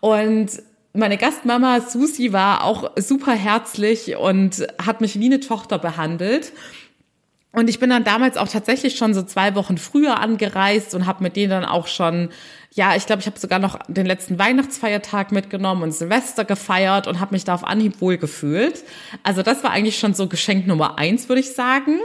Und 0.00 0.62
meine 0.94 1.16
Gastmama 1.16 1.80
Susi 1.80 2.32
war 2.32 2.64
auch 2.64 2.90
super 2.96 3.32
herzlich 3.32 4.16
und 4.16 4.66
hat 4.84 5.00
mich 5.00 5.18
wie 5.18 5.26
eine 5.26 5.40
Tochter 5.40 5.78
behandelt. 5.78 6.52
Und 7.54 7.68
ich 7.68 7.78
bin 7.78 7.90
dann 7.90 8.04
damals 8.04 8.38
auch 8.38 8.48
tatsächlich 8.48 8.96
schon 8.96 9.12
so 9.12 9.22
zwei 9.22 9.54
Wochen 9.54 9.76
früher 9.76 10.20
angereist 10.20 10.94
und 10.94 11.06
habe 11.06 11.22
mit 11.22 11.36
denen 11.36 11.50
dann 11.50 11.64
auch 11.66 11.86
schon, 11.86 12.30
ja, 12.70 12.96
ich 12.96 13.04
glaube, 13.04 13.20
ich 13.20 13.26
habe 13.26 13.38
sogar 13.38 13.58
noch 13.58 13.78
den 13.88 14.06
letzten 14.06 14.38
Weihnachtsfeiertag 14.38 15.32
mitgenommen 15.32 15.82
und 15.82 15.92
Silvester 15.92 16.46
gefeiert 16.46 17.06
und 17.06 17.20
habe 17.20 17.34
mich 17.34 17.44
da 17.44 17.54
auf 17.54 17.64
Anhieb 17.64 18.00
wohl 18.00 18.16
gefühlt. 18.16 18.82
Also 19.22 19.42
das 19.42 19.62
war 19.62 19.70
eigentlich 19.70 19.98
schon 19.98 20.14
so 20.14 20.28
Geschenk 20.28 20.66
Nummer 20.66 20.98
eins, 20.98 21.28
würde 21.28 21.40
ich 21.40 21.52
sagen. 21.52 21.98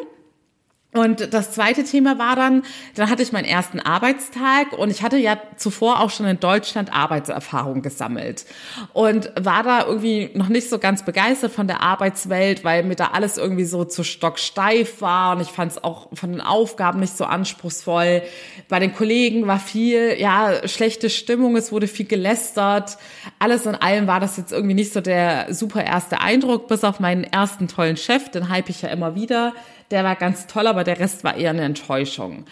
Und 0.94 1.34
das 1.34 1.52
zweite 1.52 1.84
Thema 1.84 2.18
war 2.18 2.38
dann, 2.38 2.64
dann 2.96 3.10
hatte 3.10 3.22
ich 3.22 3.34
meinen 3.34 3.46
ersten 3.46 3.82
Arbeitstag 3.82 4.72
und 4.72 4.90
ich 4.90 5.04
hatte 5.04 5.18
ja 5.18 5.38
zuvor 5.58 6.00
auch 6.00 6.10
schon 6.10 6.26
in 6.26 6.40
Deutschland 6.40 6.94
Arbeitserfahrung 6.94 7.82
gesammelt 7.82 8.46
und 8.94 9.30
war 9.38 9.64
da 9.64 9.86
irgendwie 9.86 10.32
noch 10.34 10.48
nicht 10.48 10.70
so 10.70 10.80
ganz 10.80 11.04
begeistert 11.04 11.52
von 11.52 11.68
der 11.68 11.82
Arbeitswelt, 11.82 12.64
weil 12.64 12.84
mir 12.84 12.96
da 12.96 13.08
alles 13.08 13.38
irgendwie 13.38 13.66
so 13.66 13.84
zu 13.84 14.06
stocksteif 14.06 15.02
war 15.02 15.36
und 15.36 15.42
ich 15.42 15.50
fand 15.50 15.74
es 15.74 15.84
auch 15.84 16.08
von 16.14 16.32
den 16.32 16.42
Aufgaben 16.42 17.02
nicht 17.02 17.18
so 17.18 17.26
anspruchsvoll. 17.26 18.24
Bei 18.70 18.80
den 18.80 18.96
Kollegen 18.96 19.46
war 19.46 19.60
viel, 19.60 20.16
ja, 20.18 20.66
schlechte 20.70 21.10
Stimmung, 21.10 21.58
es 21.58 21.74
wurde 21.74 21.88
viel 21.88 22.08
gelästert. 22.08 22.98
Alles 23.40 23.66
in 23.66 23.76
allem 23.76 24.08
war 24.08 24.22
das 24.22 24.38
jetzt 24.38 24.54
irgendwie 24.54 24.74
nicht 24.74 24.94
so 24.94 25.02
der 25.02 25.54
super 25.54 25.84
erste 25.84 26.22
Eindruck, 26.22 26.70
bis 26.70 26.86
auf 26.86 27.02
meinen 27.02 27.26
ersten 27.26 27.68
tollen 27.68 27.98
Chef, 27.98 28.30
den 28.30 28.48
hype 28.48 28.70
ich 28.70 28.84
ja 28.84 28.90
immer 28.90 29.14
wieder 29.16 29.54
der 29.92 30.04
war 30.04 30.16
ganz 30.16 30.48
toll, 30.48 30.68
aber 30.68 30.84
der 30.84 31.00
Rest 31.00 31.24
war 31.24 31.36
eher 31.36 31.52
eine 31.52 31.64
Enttäuschung. 31.64 32.46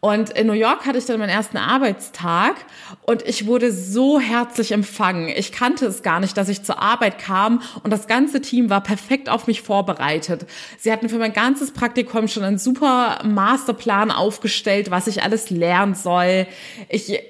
Und 0.00 0.30
in 0.30 0.46
New 0.46 0.54
York 0.54 0.86
hatte 0.86 0.96
ich 0.96 1.04
dann 1.04 1.18
meinen 1.18 1.28
ersten 1.28 1.58
Arbeitstag 1.58 2.54
und 3.02 3.20
ich 3.20 3.46
wurde 3.46 3.70
so 3.70 4.18
herzlich 4.18 4.72
empfangen. 4.72 5.28
Ich 5.28 5.52
kannte 5.52 5.84
es 5.84 6.02
gar 6.02 6.20
nicht, 6.20 6.38
dass 6.38 6.48
ich 6.48 6.62
zur 6.62 6.80
Arbeit 6.80 7.18
kam 7.18 7.60
und 7.82 7.90
das 7.90 8.06
ganze 8.06 8.40
Team 8.40 8.70
war 8.70 8.82
perfekt 8.82 9.28
auf 9.28 9.46
mich 9.46 9.60
vorbereitet. 9.60 10.46
Sie 10.78 10.90
hatten 10.90 11.10
für 11.10 11.18
mein 11.18 11.34
ganzes 11.34 11.72
Praktikum 11.72 12.28
schon 12.28 12.44
einen 12.44 12.56
super 12.56 13.18
Masterplan 13.24 14.10
aufgestellt, 14.10 14.90
was 14.90 15.06
ich 15.06 15.22
alles 15.22 15.50
lernen 15.50 15.94
soll. 15.94 16.46
Ich 16.88 17.20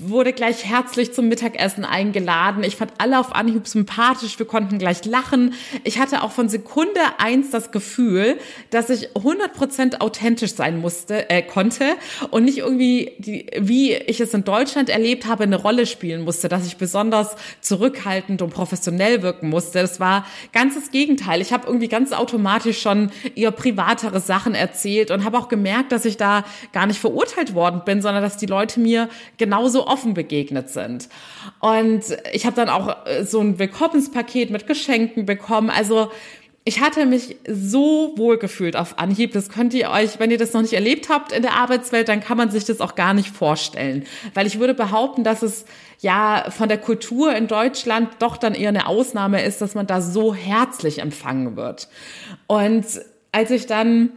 wurde 0.00 0.32
gleich 0.32 0.64
herzlich 0.64 1.12
zum 1.12 1.26
Mittagessen 1.26 1.84
eingeladen. 1.84 2.62
Ich 2.62 2.76
fand 2.76 2.92
alle 2.98 3.18
auf 3.18 3.34
Anhieb 3.34 3.66
sympathisch. 3.66 4.38
Wir 4.38 4.46
konnten 4.46 4.78
gleich 4.78 5.04
lachen. 5.04 5.54
Ich 5.82 5.98
hatte 5.98 6.22
auch 6.22 6.30
von 6.30 6.48
Sekunde 6.48 7.00
eins 7.18 7.50
das 7.50 7.72
Gefühl, 7.72 8.38
dass 8.70 8.88
ich 8.88 9.09
100% 9.14 10.00
authentisch 10.00 10.54
sein 10.54 10.80
musste, 10.80 11.28
äh, 11.30 11.42
konnte 11.42 11.96
und 12.30 12.44
nicht 12.44 12.58
irgendwie, 12.58 13.12
die, 13.18 13.46
wie 13.58 13.94
ich 13.94 14.20
es 14.20 14.34
in 14.34 14.44
Deutschland 14.44 14.88
erlebt 14.88 15.26
habe, 15.26 15.44
eine 15.44 15.56
Rolle 15.56 15.86
spielen 15.86 16.22
musste, 16.22 16.48
dass 16.48 16.66
ich 16.66 16.76
besonders 16.76 17.36
zurückhaltend 17.60 18.42
und 18.42 18.50
professionell 18.50 19.22
wirken 19.22 19.48
musste. 19.48 19.80
Das 19.80 20.00
war 20.00 20.26
ganz 20.52 20.74
das 20.74 20.90
Gegenteil. 20.90 21.40
Ich 21.40 21.52
habe 21.52 21.66
irgendwie 21.66 21.88
ganz 21.88 22.12
automatisch 22.12 22.80
schon 22.80 23.10
eher 23.34 23.50
privatere 23.50 24.20
Sachen 24.20 24.54
erzählt 24.54 25.10
und 25.10 25.24
habe 25.24 25.38
auch 25.38 25.48
gemerkt, 25.48 25.92
dass 25.92 26.04
ich 26.04 26.16
da 26.16 26.44
gar 26.72 26.86
nicht 26.86 27.00
verurteilt 27.00 27.54
worden 27.54 27.82
bin, 27.84 28.02
sondern 28.02 28.22
dass 28.22 28.36
die 28.36 28.46
Leute 28.46 28.80
mir 28.80 29.08
genauso 29.36 29.86
offen 29.86 30.14
begegnet 30.14 30.70
sind. 30.70 31.08
Und 31.60 32.02
ich 32.32 32.46
habe 32.46 32.56
dann 32.56 32.68
auch 32.68 33.06
äh, 33.06 33.24
so 33.24 33.40
ein 33.40 33.58
Willkommenspaket 33.58 34.50
mit 34.50 34.66
Geschenken 34.66 35.26
bekommen. 35.26 35.70
Also 35.70 36.10
ich 36.64 36.80
hatte 36.80 37.06
mich 37.06 37.36
so 37.48 38.12
wohl 38.16 38.38
gefühlt 38.38 38.76
auf 38.76 38.98
Anhieb. 38.98 39.32
Das 39.32 39.48
könnt 39.48 39.72
ihr 39.72 39.90
euch, 39.90 40.18
wenn 40.18 40.30
ihr 40.30 40.36
das 40.36 40.52
noch 40.52 40.60
nicht 40.60 40.74
erlebt 40.74 41.08
habt 41.08 41.32
in 41.32 41.42
der 41.42 41.54
Arbeitswelt, 41.54 42.08
dann 42.08 42.20
kann 42.20 42.36
man 42.36 42.50
sich 42.50 42.66
das 42.66 42.80
auch 42.80 42.94
gar 42.94 43.14
nicht 43.14 43.30
vorstellen. 43.30 44.04
Weil 44.34 44.46
ich 44.46 44.60
würde 44.60 44.74
behaupten, 44.74 45.24
dass 45.24 45.42
es 45.42 45.64
ja 46.00 46.50
von 46.50 46.68
der 46.68 46.78
Kultur 46.78 47.34
in 47.34 47.46
Deutschland 47.46 48.10
doch 48.18 48.36
dann 48.36 48.54
eher 48.54 48.68
eine 48.68 48.86
Ausnahme 48.86 49.42
ist, 49.42 49.62
dass 49.62 49.74
man 49.74 49.86
da 49.86 50.02
so 50.02 50.34
herzlich 50.34 50.98
empfangen 50.98 51.56
wird. 51.56 51.88
Und 52.46 52.84
als 53.32 53.50
ich 53.50 53.66
dann 53.66 54.10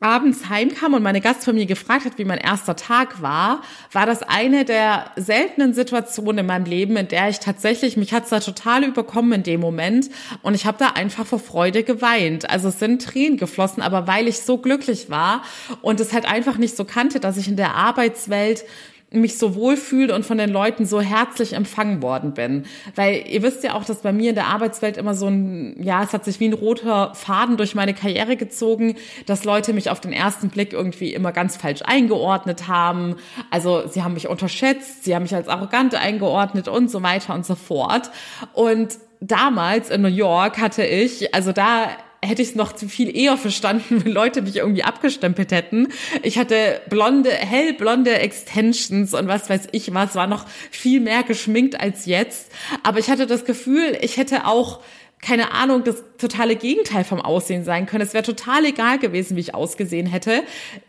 abends 0.00 0.48
heimkam 0.48 0.94
und 0.94 1.02
meine 1.02 1.20
Gastfamilie 1.20 1.66
gefragt 1.66 2.06
hat, 2.06 2.16
wie 2.16 2.24
mein 2.24 2.38
erster 2.38 2.74
Tag 2.74 3.20
war, 3.20 3.60
war 3.92 4.06
das 4.06 4.22
eine 4.22 4.64
der 4.64 5.10
seltenen 5.16 5.74
Situationen 5.74 6.38
in 6.38 6.46
meinem 6.46 6.64
Leben, 6.64 6.96
in 6.96 7.08
der 7.08 7.28
ich 7.28 7.38
tatsächlich, 7.38 7.98
mich 7.98 8.14
hat's 8.14 8.30
da 8.30 8.40
total 8.40 8.84
überkommen 8.84 9.32
in 9.32 9.42
dem 9.42 9.60
Moment 9.60 10.08
und 10.42 10.54
ich 10.54 10.64
habe 10.64 10.78
da 10.78 10.88
einfach 10.88 11.26
vor 11.26 11.38
Freude 11.38 11.84
geweint. 11.84 12.48
Also 12.48 12.68
es 12.68 12.78
sind 12.78 13.02
Tränen 13.02 13.36
geflossen, 13.36 13.82
aber 13.82 14.06
weil 14.06 14.26
ich 14.26 14.40
so 14.40 14.56
glücklich 14.56 15.10
war 15.10 15.42
und 15.82 16.00
es 16.00 16.14
halt 16.14 16.24
einfach 16.24 16.56
nicht 16.56 16.76
so 16.76 16.86
kannte, 16.86 17.20
dass 17.20 17.36
ich 17.36 17.46
in 17.46 17.56
der 17.56 17.74
Arbeitswelt 17.74 18.64
mich 19.12 19.38
so 19.38 19.54
wohlfühle 19.56 20.14
und 20.14 20.24
von 20.24 20.38
den 20.38 20.50
Leuten 20.50 20.86
so 20.86 21.00
herzlich 21.00 21.54
empfangen 21.54 22.00
worden 22.00 22.32
bin. 22.32 22.64
Weil 22.94 23.24
ihr 23.28 23.42
wisst 23.42 23.64
ja 23.64 23.74
auch, 23.74 23.84
dass 23.84 24.02
bei 24.02 24.12
mir 24.12 24.30
in 24.30 24.36
der 24.36 24.46
Arbeitswelt 24.46 24.96
immer 24.96 25.14
so 25.14 25.26
ein, 25.26 25.82
ja, 25.82 26.02
es 26.02 26.12
hat 26.12 26.24
sich 26.24 26.38
wie 26.38 26.48
ein 26.48 26.52
roter 26.52 27.14
Faden 27.14 27.56
durch 27.56 27.74
meine 27.74 27.92
Karriere 27.92 28.36
gezogen, 28.36 28.94
dass 29.26 29.44
Leute 29.44 29.72
mich 29.72 29.90
auf 29.90 30.00
den 30.00 30.12
ersten 30.12 30.48
Blick 30.48 30.72
irgendwie 30.72 31.12
immer 31.12 31.32
ganz 31.32 31.56
falsch 31.56 31.82
eingeordnet 31.84 32.68
haben. 32.68 33.16
Also 33.50 33.86
sie 33.88 34.04
haben 34.04 34.14
mich 34.14 34.28
unterschätzt, 34.28 35.04
sie 35.04 35.14
haben 35.14 35.22
mich 35.22 35.34
als 35.34 35.48
arrogant 35.48 35.94
eingeordnet 35.94 36.68
und 36.68 36.90
so 36.90 37.02
weiter 37.02 37.34
und 37.34 37.44
so 37.44 37.56
fort. 37.56 38.10
Und 38.52 38.98
damals 39.20 39.90
in 39.90 40.02
New 40.02 40.08
York 40.08 40.60
hatte 40.60 40.84
ich, 40.84 41.34
also 41.34 41.52
da 41.52 41.88
hätte 42.22 42.42
ich 42.42 42.50
es 42.50 42.54
noch 42.54 42.76
viel 42.76 43.16
eher 43.16 43.36
verstanden, 43.36 44.04
wenn 44.04 44.12
Leute 44.12 44.42
mich 44.42 44.56
irgendwie 44.56 44.84
abgestempelt 44.84 45.52
hätten. 45.52 45.88
Ich 46.22 46.38
hatte 46.38 46.80
blonde, 46.88 47.30
hellblonde 47.30 48.18
Extensions 48.18 49.14
und 49.14 49.28
was 49.28 49.48
weiß 49.48 49.68
ich 49.72 49.92
was, 49.94 50.14
war 50.14 50.26
noch 50.26 50.46
viel 50.70 51.00
mehr 51.00 51.22
geschminkt 51.22 51.80
als 51.80 52.06
jetzt. 52.06 52.52
Aber 52.82 52.98
ich 52.98 53.10
hatte 53.10 53.26
das 53.26 53.44
Gefühl, 53.44 53.96
ich 54.00 54.16
hätte 54.16 54.46
auch 54.46 54.80
keine 55.22 55.52
Ahnung, 55.52 55.84
das 55.84 56.02
totale 56.16 56.56
Gegenteil 56.56 57.04
vom 57.04 57.20
Aussehen 57.20 57.62
sein 57.62 57.84
können. 57.84 58.02
Es 58.02 58.14
wäre 58.14 58.24
total 58.24 58.64
egal 58.64 58.98
gewesen, 58.98 59.36
wie 59.36 59.40
ich 59.40 59.54
ausgesehen 59.54 60.06
hätte. 60.06 60.42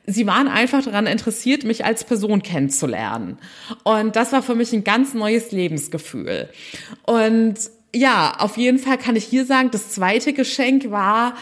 Sie 0.05 0.25
waren 0.25 0.47
einfach 0.47 0.83
daran 0.83 1.05
interessiert, 1.05 1.65
mich 1.65 1.83
als 1.83 2.05
Person 2.05 2.41
kennenzulernen. 2.41 3.39
Und 3.83 4.15
das 4.15 4.31
war 4.31 4.41
für 4.41 4.55
mich 4.55 4.71
ein 4.71 4.85
ganz 4.85 5.13
neues 5.13 5.51
Lebensgefühl. 5.51 6.49
Und 7.03 7.55
ja, 7.93 8.35
auf 8.39 8.57
jeden 8.57 8.79
Fall 8.79 8.97
kann 8.97 9.15
ich 9.15 9.25
hier 9.25 9.45
sagen, 9.45 9.69
das 9.71 9.89
zweite 9.89 10.33
Geschenk 10.33 10.91
war 10.91 11.35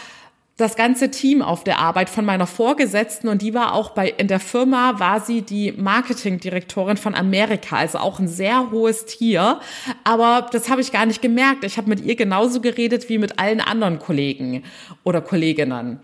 das 0.60 0.76
ganze 0.76 1.10
Team 1.10 1.40
auf 1.40 1.64
der 1.64 1.78
Arbeit 1.78 2.10
von 2.10 2.24
meiner 2.24 2.46
Vorgesetzten 2.46 3.28
und 3.28 3.40
die 3.40 3.54
war 3.54 3.72
auch 3.72 3.90
bei 3.90 4.10
in 4.10 4.28
der 4.28 4.40
Firma 4.40 5.00
war 5.00 5.20
sie 5.20 5.40
die 5.40 5.72
Marketingdirektorin 5.72 6.98
von 6.98 7.14
Amerika, 7.14 7.76
also 7.76 7.98
auch 7.98 8.18
ein 8.18 8.28
sehr 8.28 8.70
hohes 8.70 9.06
Tier, 9.06 9.60
aber 10.04 10.48
das 10.52 10.68
habe 10.68 10.82
ich 10.82 10.92
gar 10.92 11.06
nicht 11.06 11.22
gemerkt. 11.22 11.64
Ich 11.64 11.78
habe 11.78 11.88
mit 11.88 12.04
ihr 12.04 12.14
genauso 12.14 12.60
geredet 12.60 13.08
wie 13.08 13.16
mit 13.16 13.38
allen 13.38 13.60
anderen 13.60 13.98
Kollegen 13.98 14.62
oder 15.02 15.22
Kolleginnen. 15.22 16.00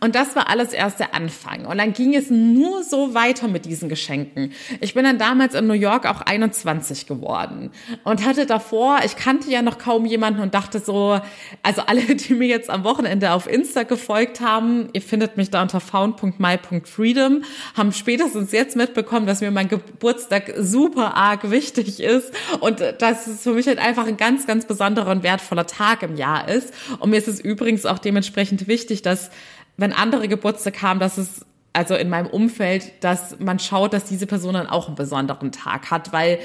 Und 0.00 0.14
das 0.14 0.36
war 0.36 0.48
alles 0.48 0.72
erst 0.72 1.00
der 1.00 1.14
Anfang. 1.14 1.66
Und 1.66 1.78
dann 1.78 1.92
ging 1.92 2.14
es 2.14 2.30
nur 2.30 2.82
so 2.82 3.14
weiter 3.14 3.48
mit 3.48 3.66
diesen 3.66 3.88
Geschenken. 3.88 4.52
Ich 4.80 4.94
bin 4.94 5.04
dann 5.04 5.18
damals 5.18 5.54
in 5.54 5.66
New 5.66 5.74
York 5.74 6.06
auch 6.06 6.20
21 6.20 7.06
geworden 7.06 7.70
und 8.04 8.24
hatte 8.24 8.46
davor, 8.46 9.00
ich 9.04 9.16
kannte 9.16 9.50
ja 9.50 9.62
noch 9.62 9.78
kaum 9.78 10.06
jemanden 10.06 10.40
und 10.40 10.54
dachte 10.54 10.80
so, 10.80 11.20
also 11.62 11.82
alle, 11.86 12.02
die 12.14 12.34
mir 12.34 12.48
jetzt 12.48 12.70
am 12.70 12.84
Wochenende 12.84 13.32
auf 13.32 13.46
Insta 13.46 13.82
gefolgt 13.82 14.40
haben, 14.40 14.88
ihr 14.92 15.02
findet 15.02 15.36
mich 15.36 15.50
da 15.50 15.62
unter 15.62 15.80
found.my.freedom, 15.80 17.44
haben 17.76 17.92
spätestens 17.92 18.52
jetzt 18.52 18.76
mitbekommen, 18.76 19.26
dass 19.26 19.40
mir 19.40 19.50
mein 19.50 19.68
Geburtstag 19.68 20.52
super 20.58 21.16
arg 21.16 21.50
wichtig 21.50 22.00
ist 22.00 22.32
und 22.60 22.80
dass 22.98 23.26
es 23.26 23.42
für 23.42 23.52
mich 23.52 23.66
halt 23.66 23.78
einfach 23.78 24.06
ein 24.06 24.16
ganz, 24.16 24.46
ganz 24.46 24.66
besonderer 24.66 25.10
und 25.10 25.22
wertvoller 25.22 25.66
Tag 25.66 26.02
im 26.02 26.16
Jahr 26.16 26.48
ist. 26.48 26.72
Und 26.98 27.10
mir 27.10 27.16
ist 27.16 27.28
es 27.28 27.40
übrigens 27.40 27.86
auch 27.86 27.98
dementsprechend 27.98 28.68
wichtig, 28.68 29.02
dass 29.02 29.30
wenn 29.76 29.92
andere 29.92 30.28
Geburtstag 30.28 30.82
haben, 30.82 31.00
dass 31.00 31.18
es 31.18 31.44
also 31.74 31.96
in 31.96 32.08
meinem 32.08 32.28
Umfeld, 32.28 32.92
dass 33.00 33.40
man 33.40 33.58
schaut, 33.58 33.92
dass 33.92 34.04
diese 34.04 34.28
Person 34.28 34.54
dann 34.54 34.68
auch 34.68 34.86
einen 34.86 34.94
besonderen 34.94 35.50
Tag 35.50 35.90
hat, 35.90 36.12
weil 36.12 36.38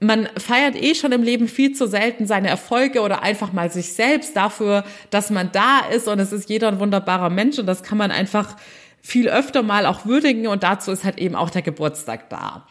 man 0.00 0.26
feiert 0.38 0.74
eh 0.74 0.94
schon 0.94 1.12
im 1.12 1.22
Leben 1.22 1.48
viel 1.48 1.74
zu 1.74 1.86
selten 1.86 2.26
seine 2.26 2.48
Erfolge 2.48 3.02
oder 3.02 3.22
einfach 3.22 3.52
mal 3.52 3.70
sich 3.70 3.92
selbst 3.92 4.34
dafür, 4.34 4.84
dass 5.10 5.28
man 5.28 5.52
da 5.52 5.80
ist 5.94 6.08
und 6.08 6.18
es 6.18 6.32
ist 6.32 6.48
jeder 6.48 6.68
ein 6.68 6.80
wunderbarer 6.80 7.28
Mensch 7.28 7.58
und 7.58 7.66
das 7.66 7.82
kann 7.82 7.98
man 7.98 8.10
einfach 8.10 8.56
viel 9.02 9.28
öfter 9.28 9.62
mal 9.62 9.84
auch 9.84 10.06
würdigen 10.06 10.46
und 10.46 10.62
dazu 10.62 10.92
ist 10.92 11.04
halt 11.04 11.18
eben 11.18 11.34
auch 11.34 11.50
der 11.50 11.62
Geburtstag 11.62 12.30
da. 12.30 12.66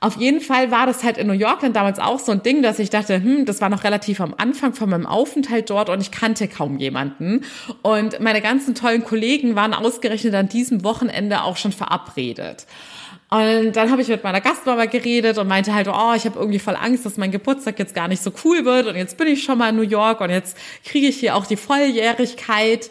Auf 0.00 0.16
jeden 0.16 0.40
Fall 0.40 0.70
war 0.70 0.86
das 0.86 1.02
halt 1.02 1.18
in 1.18 1.26
New 1.26 1.32
York 1.32 1.60
dann 1.60 1.72
damals 1.72 1.98
auch 1.98 2.20
so 2.20 2.30
ein 2.30 2.42
Ding, 2.44 2.62
dass 2.62 2.78
ich 2.78 2.88
dachte, 2.88 3.16
hm, 3.16 3.46
das 3.46 3.60
war 3.60 3.68
noch 3.68 3.82
relativ 3.82 4.20
am 4.20 4.32
Anfang 4.36 4.72
von 4.72 4.88
meinem 4.88 5.06
Aufenthalt 5.06 5.70
dort 5.70 5.90
und 5.90 6.00
ich 6.00 6.12
kannte 6.12 6.46
kaum 6.46 6.78
jemanden. 6.78 7.44
Und 7.82 8.20
meine 8.20 8.40
ganzen 8.40 8.76
tollen 8.76 9.04
Kollegen 9.04 9.56
waren 9.56 9.74
ausgerechnet 9.74 10.34
an 10.34 10.48
diesem 10.48 10.84
Wochenende 10.84 11.42
auch 11.42 11.56
schon 11.56 11.72
verabredet. 11.72 12.66
Und 13.30 13.72
dann 13.72 13.90
habe 13.90 14.00
ich 14.00 14.08
mit 14.08 14.22
meiner 14.22 14.40
Gastmama 14.40 14.86
geredet 14.86 15.36
und 15.36 15.48
meinte 15.48 15.74
halt, 15.74 15.88
oh, 15.88 16.14
ich 16.14 16.24
habe 16.24 16.38
irgendwie 16.38 16.60
voll 16.60 16.76
Angst, 16.76 17.04
dass 17.04 17.18
mein 17.18 17.30
Geburtstag 17.30 17.78
jetzt 17.78 17.94
gar 17.94 18.08
nicht 18.08 18.22
so 18.22 18.32
cool 18.44 18.64
wird. 18.64 18.86
Und 18.86 18.96
jetzt 18.96 19.18
bin 19.18 19.26
ich 19.26 19.42
schon 19.42 19.58
mal 19.58 19.68
in 19.68 19.76
New 19.76 19.82
York 19.82 20.20
und 20.20 20.30
jetzt 20.30 20.56
kriege 20.84 21.08
ich 21.08 21.18
hier 21.18 21.36
auch 21.36 21.44
die 21.44 21.56
Volljährigkeit. 21.56 22.88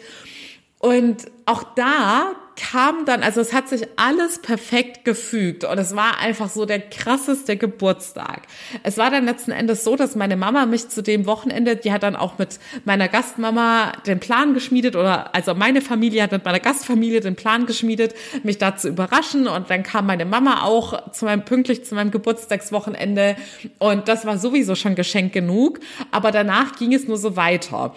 Und 0.78 1.26
auch 1.44 1.64
da 1.74 2.32
kam 2.58 3.04
dann, 3.04 3.22
also 3.22 3.40
es 3.40 3.52
hat 3.52 3.68
sich 3.68 3.86
alles 3.96 4.40
perfekt 4.40 5.04
gefügt 5.04 5.64
und 5.64 5.78
es 5.78 5.94
war 5.94 6.18
einfach 6.18 6.48
so 6.48 6.66
der 6.66 6.80
krasseste 6.80 7.56
Geburtstag. 7.56 8.42
Es 8.82 8.98
war 8.98 9.10
dann 9.10 9.24
letzten 9.24 9.52
Endes 9.52 9.84
so, 9.84 9.94
dass 9.94 10.16
meine 10.16 10.36
Mama 10.36 10.66
mich 10.66 10.88
zu 10.88 11.02
dem 11.02 11.26
Wochenende, 11.26 11.76
die 11.76 11.92
hat 11.92 12.02
dann 12.02 12.16
auch 12.16 12.38
mit 12.38 12.58
meiner 12.84 13.08
Gastmama 13.08 13.92
den 14.06 14.18
Plan 14.18 14.54
geschmiedet 14.54 14.96
oder 14.96 15.34
also 15.34 15.54
meine 15.54 15.80
Familie 15.80 16.22
hat 16.22 16.32
mit 16.32 16.44
meiner 16.44 16.58
Gastfamilie 16.58 17.20
den 17.20 17.36
Plan 17.36 17.66
geschmiedet, 17.66 18.14
mich 18.42 18.58
da 18.58 18.76
zu 18.76 18.88
überraschen 18.88 19.46
und 19.46 19.70
dann 19.70 19.84
kam 19.84 20.06
meine 20.06 20.24
Mama 20.24 20.64
auch 20.64 21.12
zu 21.12 21.26
meinem 21.26 21.44
pünktlich 21.44 21.84
zu 21.84 21.94
meinem 21.94 22.10
Geburtstagswochenende 22.10 23.36
und 23.78 24.08
das 24.08 24.26
war 24.26 24.36
sowieso 24.36 24.74
schon 24.74 24.96
Geschenk 24.96 25.32
genug, 25.32 25.78
aber 26.10 26.32
danach 26.32 26.76
ging 26.76 26.92
es 26.92 27.06
nur 27.06 27.18
so 27.18 27.36
weiter 27.36 27.94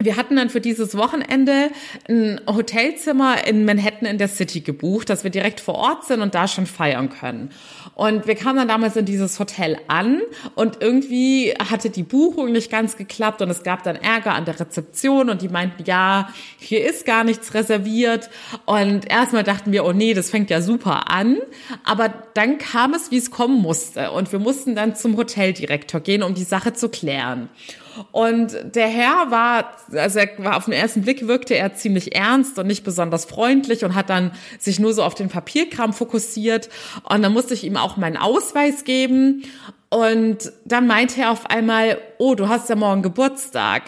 wir 0.00 0.16
hatten 0.16 0.36
dann 0.36 0.48
für 0.48 0.60
dieses 0.60 0.96
Wochenende 0.96 1.70
ein 2.08 2.40
Hotelzimmer 2.46 3.46
in 3.46 3.64
Manhattan 3.64 4.06
in 4.06 4.18
der 4.18 4.28
City 4.28 4.60
gebucht, 4.60 5.10
dass 5.10 5.24
wir 5.24 5.30
direkt 5.30 5.60
vor 5.60 5.74
Ort 5.74 6.04
sind 6.04 6.20
und 6.20 6.36
da 6.36 6.46
schon 6.46 6.66
feiern 6.66 7.08
können. 7.08 7.50
Und 7.94 8.28
wir 8.28 8.36
kamen 8.36 8.58
dann 8.58 8.68
damals 8.68 8.94
in 8.94 9.06
dieses 9.06 9.40
Hotel 9.40 9.76
an 9.88 10.20
und 10.54 10.80
irgendwie 10.80 11.52
hatte 11.58 11.90
die 11.90 12.04
Buchung 12.04 12.52
nicht 12.52 12.70
ganz 12.70 12.96
geklappt 12.96 13.42
und 13.42 13.50
es 13.50 13.64
gab 13.64 13.82
dann 13.82 13.96
Ärger 13.96 14.34
an 14.34 14.44
der 14.44 14.60
Rezeption 14.60 15.30
und 15.30 15.42
die 15.42 15.48
meinten, 15.48 15.82
ja, 15.84 16.28
hier 16.58 16.88
ist 16.88 17.04
gar 17.04 17.24
nichts 17.24 17.54
reserviert. 17.54 18.30
Und 18.66 19.10
erstmal 19.10 19.42
dachten 19.42 19.72
wir, 19.72 19.84
oh 19.84 19.92
nee, 19.92 20.14
das 20.14 20.30
fängt 20.30 20.48
ja 20.50 20.60
super 20.60 21.10
an. 21.10 21.38
Aber 21.82 22.14
dann 22.34 22.58
kam 22.58 22.94
es, 22.94 23.10
wie 23.10 23.18
es 23.18 23.32
kommen 23.32 23.60
musste. 23.60 24.12
Und 24.12 24.30
wir 24.30 24.38
mussten 24.38 24.76
dann 24.76 24.94
zum 24.94 25.16
Hoteldirektor 25.16 26.00
gehen, 26.00 26.22
um 26.22 26.34
die 26.34 26.44
Sache 26.44 26.72
zu 26.72 26.88
klären. 26.88 27.48
Und 28.12 28.56
der 28.74 28.88
Herr 28.88 29.30
war, 29.30 29.76
also 29.92 30.18
er 30.18 30.28
war 30.38 30.56
auf 30.56 30.64
den 30.66 30.74
ersten 30.74 31.02
Blick 31.02 31.26
wirkte 31.26 31.54
er 31.54 31.74
ziemlich 31.74 32.14
ernst 32.14 32.58
und 32.58 32.66
nicht 32.66 32.84
besonders 32.84 33.24
freundlich 33.24 33.84
und 33.84 33.94
hat 33.94 34.10
dann 34.10 34.32
sich 34.58 34.78
nur 34.78 34.94
so 34.94 35.02
auf 35.02 35.14
den 35.14 35.28
Papierkram 35.28 35.92
fokussiert. 35.92 36.68
Und 37.02 37.22
dann 37.22 37.32
musste 37.32 37.54
ich 37.54 37.64
ihm 37.64 37.76
auch 37.76 37.96
meinen 37.96 38.16
Ausweis 38.16 38.84
geben. 38.84 39.44
Und 39.90 40.52
dann 40.64 40.86
meinte 40.86 41.22
er 41.22 41.30
auf 41.30 41.46
einmal, 41.46 41.98
oh, 42.18 42.34
du 42.34 42.48
hast 42.48 42.68
ja 42.68 42.76
morgen 42.76 43.02
Geburtstag. 43.02 43.82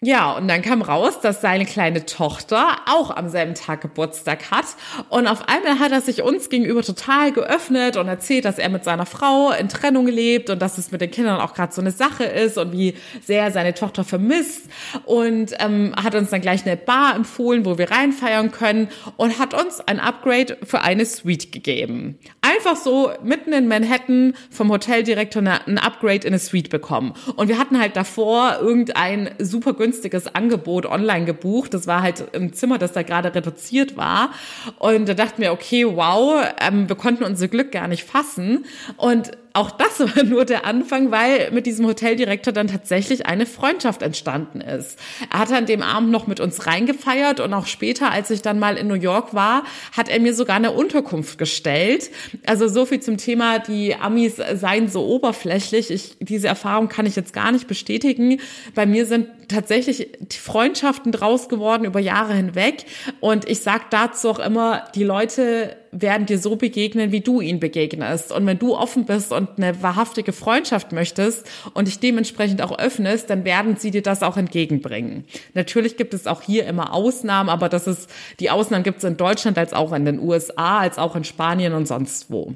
Ja, 0.00 0.36
und 0.36 0.46
dann 0.46 0.62
kam 0.62 0.80
raus, 0.80 1.20
dass 1.22 1.40
seine 1.40 1.64
kleine 1.64 2.06
Tochter 2.06 2.76
auch 2.86 3.10
am 3.10 3.28
selben 3.28 3.54
Tag 3.54 3.80
Geburtstag 3.80 4.52
hat. 4.52 4.66
Und 5.08 5.26
auf 5.26 5.48
einmal 5.48 5.80
hat 5.80 5.90
er 5.90 6.00
sich 6.00 6.22
uns 6.22 6.50
gegenüber 6.50 6.82
total 6.82 7.32
geöffnet 7.32 7.96
und 7.96 8.06
erzählt, 8.06 8.44
dass 8.44 8.58
er 8.58 8.68
mit 8.68 8.84
seiner 8.84 9.06
Frau 9.06 9.50
in 9.50 9.68
Trennung 9.68 10.06
lebt 10.06 10.50
und 10.50 10.62
dass 10.62 10.78
es 10.78 10.92
mit 10.92 11.00
den 11.00 11.10
Kindern 11.10 11.40
auch 11.40 11.52
gerade 11.52 11.74
so 11.74 11.80
eine 11.80 11.90
Sache 11.90 12.22
ist 12.22 12.58
und 12.58 12.70
wie 12.70 12.94
sehr 13.24 13.42
er 13.42 13.50
seine 13.50 13.74
Tochter 13.74 14.04
vermisst. 14.04 14.68
Und 15.04 15.54
ähm, 15.58 15.92
hat 15.96 16.14
uns 16.14 16.30
dann 16.30 16.42
gleich 16.42 16.64
eine 16.64 16.76
Bar 16.76 17.16
empfohlen, 17.16 17.64
wo 17.64 17.76
wir 17.76 17.90
reinfeiern 17.90 18.52
können 18.52 18.90
und 19.16 19.40
hat 19.40 19.52
uns 19.52 19.80
ein 19.80 19.98
Upgrade 19.98 20.58
für 20.62 20.82
eine 20.82 21.06
Suite 21.06 21.50
gegeben. 21.50 22.20
Einfach 22.40 22.76
so 22.76 23.10
mitten 23.24 23.52
in 23.52 23.66
Manhattan 23.66 24.34
vom 24.48 24.70
Hoteldirektor 24.70 25.42
ein 25.42 25.78
Upgrade 25.78 26.24
in 26.24 26.28
eine 26.28 26.38
Suite 26.38 26.70
bekommen. 26.70 27.14
Und 27.34 27.48
wir 27.48 27.58
hatten 27.58 27.80
halt 27.80 27.96
davor 27.96 28.58
irgendein 28.60 29.30
super 29.40 29.72
günstiges 29.72 29.87
Angebot 30.34 30.86
online 30.86 31.24
gebucht. 31.24 31.74
Das 31.74 31.86
war 31.86 32.02
halt 32.02 32.24
im 32.32 32.52
Zimmer, 32.52 32.78
das 32.78 32.92
da 32.92 33.02
gerade 33.02 33.34
reduziert 33.34 33.96
war. 33.96 34.30
Und 34.78 35.08
da 35.08 35.14
dachten 35.14 35.42
wir, 35.42 35.52
okay, 35.52 35.84
wow, 35.86 36.44
ähm, 36.60 36.88
wir 36.88 36.96
konnten 36.96 37.24
unser 37.24 37.48
Glück 37.48 37.72
gar 37.72 37.88
nicht 37.88 38.04
fassen. 38.04 38.64
Und 38.96 39.32
auch 39.58 39.72
das 39.72 39.98
war 40.16 40.22
nur 40.22 40.44
der 40.44 40.64
Anfang, 40.64 41.10
weil 41.10 41.50
mit 41.50 41.66
diesem 41.66 41.86
Hoteldirektor 41.86 42.52
dann 42.52 42.68
tatsächlich 42.68 43.26
eine 43.26 43.44
Freundschaft 43.44 44.02
entstanden 44.02 44.60
ist. 44.60 44.98
Er 45.30 45.40
hat 45.40 45.52
an 45.52 45.66
dem 45.66 45.82
Abend 45.82 46.10
noch 46.10 46.26
mit 46.26 46.40
uns 46.40 46.66
reingefeiert 46.66 47.40
und 47.40 47.52
auch 47.52 47.66
später, 47.66 48.10
als 48.10 48.30
ich 48.30 48.42
dann 48.42 48.58
mal 48.58 48.76
in 48.76 48.86
New 48.86 48.94
York 48.94 49.34
war, 49.34 49.64
hat 49.96 50.08
er 50.08 50.20
mir 50.20 50.34
sogar 50.34 50.56
eine 50.56 50.70
Unterkunft 50.70 51.38
gestellt. 51.38 52.10
Also 52.46 52.68
so 52.68 52.86
viel 52.86 53.00
zum 53.00 53.16
Thema, 53.16 53.58
die 53.58 53.96
Amis 53.96 54.36
seien 54.36 54.88
so 54.88 55.04
oberflächlich. 55.06 55.90
Ich, 55.90 56.16
diese 56.20 56.46
Erfahrung 56.48 56.88
kann 56.88 57.06
ich 57.06 57.16
jetzt 57.16 57.32
gar 57.32 57.50
nicht 57.50 57.66
bestätigen. 57.66 58.40
Bei 58.74 58.86
mir 58.86 59.06
sind 59.06 59.28
tatsächlich 59.48 60.08
Freundschaften 60.30 61.10
draus 61.10 61.48
geworden 61.48 61.84
über 61.84 62.00
Jahre 62.00 62.34
hinweg. 62.34 62.84
Und 63.20 63.48
ich 63.48 63.60
sage 63.60 63.84
dazu 63.90 64.30
auch 64.30 64.38
immer, 64.38 64.84
die 64.94 65.04
Leute 65.04 65.76
werden 65.92 66.26
dir 66.26 66.38
so 66.38 66.56
begegnen, 66.56 67.12
wie 67.12 67.20
du 67.20 67.40
ihnen 67.40 67.60
begegnest. 67.60 68.32
Und 68.32 68.46
wenn 68.46 68.58
du 68.58 68.76
offen 68.76 69.04
bist 69.04 69.32
und 69.32 69.50
eine 69.56 69.82
wahrhaftige 69.82 70.32
Freundschaft 70.32 70.92
möchtest 70.92 71.48
und 71.74 71.88
dich 71.88 71.98
dementsprechend 71.98 72.62
auch 72.62 72.78
öffnest, 72.78 73.30
dann 73.30 73.44
werden 73.44 73.76
sie 73.76 73.90
dir 73.90 74.02
das 74.02 74.22
auch 74.22 74.36
entgegenbringen. 74.36 75.24
Natürlich 75.54 75.96
gibt 75.96 76.14
es 76.14 76.26
auch 76.26 76.42
hier 76.42 76.66
immer 76.66 76.92
Ausnahmen, 76.92 77.48
aber 77.48 77.68
das 77.68 77.86
ist, 77.86 78.10
die 78.40 78.50
Ausnahmen 78.50 78.84
gibt 78.84 78.98
es 78.98 79.04
in 79.04 79.16
Deutschland 79.16 79.58
als 79.58 79.72
auch 79.72 79.92
in 79.92 80.04
den 80.04 80.18
USA, 80.18 80.78
als 80.78 80.98
auch 80.98 81.16
in 81.16 81.24
Spanien 81.24 81.72
und 81.72 81.86
sonst 81.86 82.30
wo. 82.30 82.54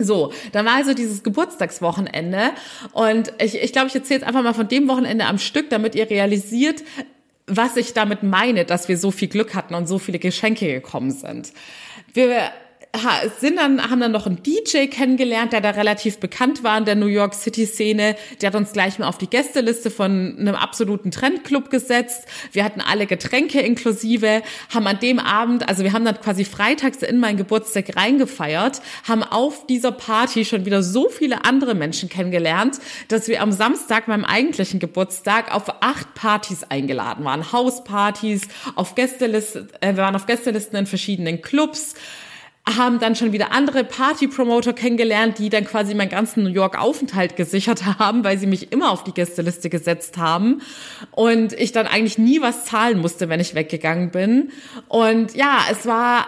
So, 0.00 0.32
dann 0.52 0.64
war 0.64 0.76
also 0.76 0.94
dieses 0.94 1.24
Geburtstagswochenende 1.24 2.50
und 2.92 3.32
ich, 3.40 3.60
ich 3.60 3.72
glaube, 3.72 3.88
ich 3.88 3.94
erzähle 3.96 4.20
jetzt 4.20 4.28
einfach 4.28 4.44
mal 4.44 4.54
von 4.54 4.68
dem 4.68 4.86
Wochenende 4.86 5.24
am 5.24 5.38
Stück, 5.38 5.70
damit 5.70 5.96
ihr 5.96 6.08
realisiert, 6.08 6.84
was 7.48 7.76
ich 7.76 7.94
damit 7.94 8.22
meine, 8.22 8.64
dass 8.64 8.88
wir 8.88 8.96
so 8.96 9.10
viel 9.10 9.28
Glück 9.28 9.54
hatten 9.54 9.74
und 9.74 9.86
so 9.86 9.98
viele 9.98 10.18
Geschenke 10.18 10.66
gekommen 10.66 11.10
sind. 11.10 11.52
Wir 12.12 12.50
sind 13.38 13.56
dann, 13.56 13.90
haben 13.90 14.00
dann 14.00 14.12
noch 14.12 14.26
einen 14.26 14.42
DJ 14.42 14.86
kennengelernt, 14.86 15.52
der 15.52 15.60
da 15.60 15.70
relativ 15.70 16.18
bekannt 16.18 16.64
war 16.64 16.78
in 16.78 16.84
der 16.84 16.94
New 16.94 17.06
York 17.06 17.34
City 17.34 17.66
Szene. 17.66 18.16
Der 18.40 18.48
hat 18.48 18.56
uns 18.56 18.72
gleich 18.72 18.98
mal 18.98 19.06
auf 19.08 19.18
die 19.18 19.28
Gästeliste 19.28 19.90
von 19.90 20.36
einem 20.38 20.54
absoluten 20.54 21.10
Trendclub 21.10 21.70
gesetzt. 21.70 22.26
Wir 22.52 22.64
hatten 22.64 22.80
alle 22.80 23.06
Getränke 23.06 23.60
inklusive, 23.60 24.42
haben 24.72 24.86
an 24.86 24.98
dem 25.00 25.18
Abend, 25.18 25.68
also 25.68 25.84
wir 25.84 25.92
haben 25.92 26.04
dann 26.04 26.20
quasi 26.20 26.44
freitags 26.44 27.02
in 27.02 27.20
meinen 27.20 27.36
Geburtstag 27.36 27.94
reingefeiert, 27.94 28.80
haben 29.06 29.22
auf 29.22 29.66
dieser 29.66 29.92
Party 29.92 30.44
schon 30.44 30.64
wieder 30.64 30.82
so 30.82 31.08
viele 31.08 31.44
andere 31.44 31.74
Menschen 31.74 32.08
kennengelernt, 32.08 32.78
dass 33.08 33.28
wir 33.28 33.42
am 33.42 33.52
Samstag 33.52 34.08
meinem 34.08 34.24
eigentlichen 34.24 34.80
Geburtstag 34.80 35.54
auf 35.54 35.82
acht 35.82 36.14
Partys 36.14 36.64
eingeladen 36.64 37.24
waren. 37.24 37.52
Hauspartys, 37.52 38.48
auf 38.76 38.94
Gästelisten, 38.94 39.68
äh, 39.80 39.94
wir 39.94 40.02
waren 40.02 40.16
auf 40.16 40.26
Gästelisten 40.26 40.78
in 40.78 40.86
verschiedenen 40.86 41.42
Clubs 41.42 41.94
haben 42.76 42.98
dann 42.98 43.16
schon 43.16 43.32
wieder 43.32 43.52
andere 43.52 43.84
Party-Promoter 43.84 44.72
kennengelernt, 44.72 45.38
die 45.38 45.48
dann 45.48 45.64
quasi 45.64 45.94
meinen 45.94 46.10
ganzen 46.10 46.42
New 46.42 46.50
York-Aufenthalt 46.50 47.36
gesichert 47.36 47.84
haben, 47.98 48.24
weil 48.24 48.38
sie 48.38 48.46
mich 48.46 48.72
immer 48.72 48.90
auf 48.90 49.04
die 49.04 49.12
Gästeliste 49.12 49.70
gesetzt 49.70 50.18
haben 50.18 50.60
und 51.12 51.52
ich 51.52 51.72
dann 51.72 51.86
eigentlich 51.86 52.18
nie 52.18 52.40
was 52.40 52.64
zahlen 52.64 53.00
musste, 53.00 53.28
wenn 53.28 53.40
ich 53.40 53.54
weggegangen 53.54 54.10
bin. 54.10 54.50
Und 54.88 55.34
ja, 55.34 55.60
es 55.70 55.86
war 55.86 56.26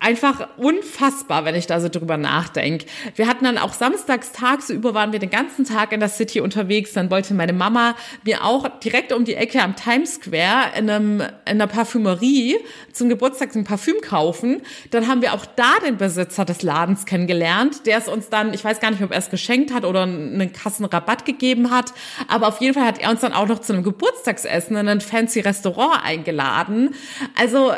einfach 0.00 0.48
unfassbar, 0.56 1.44
wenn 1.44 1.54
ich 1.54 1.66
da 1.66 1.80
so 1.80 1.88
drüber 1.88 2.16
nachdenke. 2.16 2.86
Wir 3.16 3.26
hatten 3.26 3.44
dann 3.44 3.58
auch 3.58 3.72
samstags 3.72 4.32
tagsüber 4.32 4.94
waren 4.94 5.12
wir 5.12 5.18
den 5.18 5.30
ganzen 5.30 5.64
Tag 5.64 5.92
in 5.92 6.00
der 6.00 6.08
City 6.08 6.40
unterwegs. 6.40 6.92
Dann 6.92 7.10
wollte 7.10 7.34
meine 7.34 7.52
Mama 7.52 7.96
mir 8.24 8.44
auch 8.44 8.68
direkt 8.80 9.12
um 9.12 9.24
die 9.24 9.34
Ecke 9.34 9.62
am 9.62 9.74
Times 9.74 10.14
Square 10.14 10.76
in, 10.76 10.88
einem, 10.88 11.20
in 11.20 11.28
einer 11.46 11.66
Parfümerie 11.66 12.58
zum 12.92 13.08
Geburtstag 13.08 13.54
ein 13.56 13.64
Parfüm 13.64 14.00
kaufen. 14.00 14.62
Dann 14.90 15.08
haben 15.08 15.22
wir 15.22 15.34
auch 15.34 15.46
da 15.46 15.78
den 15.84 15.96
Besitzer 15.96 16.44
des 16.44 16.62
Ladens 16.62 17.04
kennengelernt, 17.04 17.86
der 17.86 17.98
es 17.98 18.08
uns 18.08 18.28
dann, 18.28 18.54
ich 18.54 18.64
weiß 18.64 18.80
gar 18.80 18.90
nicht, 18.90 19.02
ob 19.02 19.10
er 19.10 19.18
es 19.18 19.30
geschenkt 19.30 19.72
hat 19.72 19.84
oder 19.84 20.02
einen 20.02 20.52
Kassenrabatt 20.52 21.24
gegeben 21.24 21.70
hat, 21.70 21.92
aber 22.28 22.48
auf 22.48 22.60
jeden 22.60 22.74
Fall 22.74 22.84
hat 22.84 22.98
er 22.98 23.10
uns 23.10 23.20
dann 23.20 23.32
auch 23.32 23.46
noch 23.46 23.60
zu 23.60 23.72
einem 23.72 23.82
Geburtstagsessen 23.82 24.76
in 24.76 24.88
ein 24.88 25.00
fancy 25.00 25.40
Restaurant 25.40 26.04
eingeladen. 26.04 26.94
Also 27.36 27.72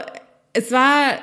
es 0.52 0.72
war 0.72 1.18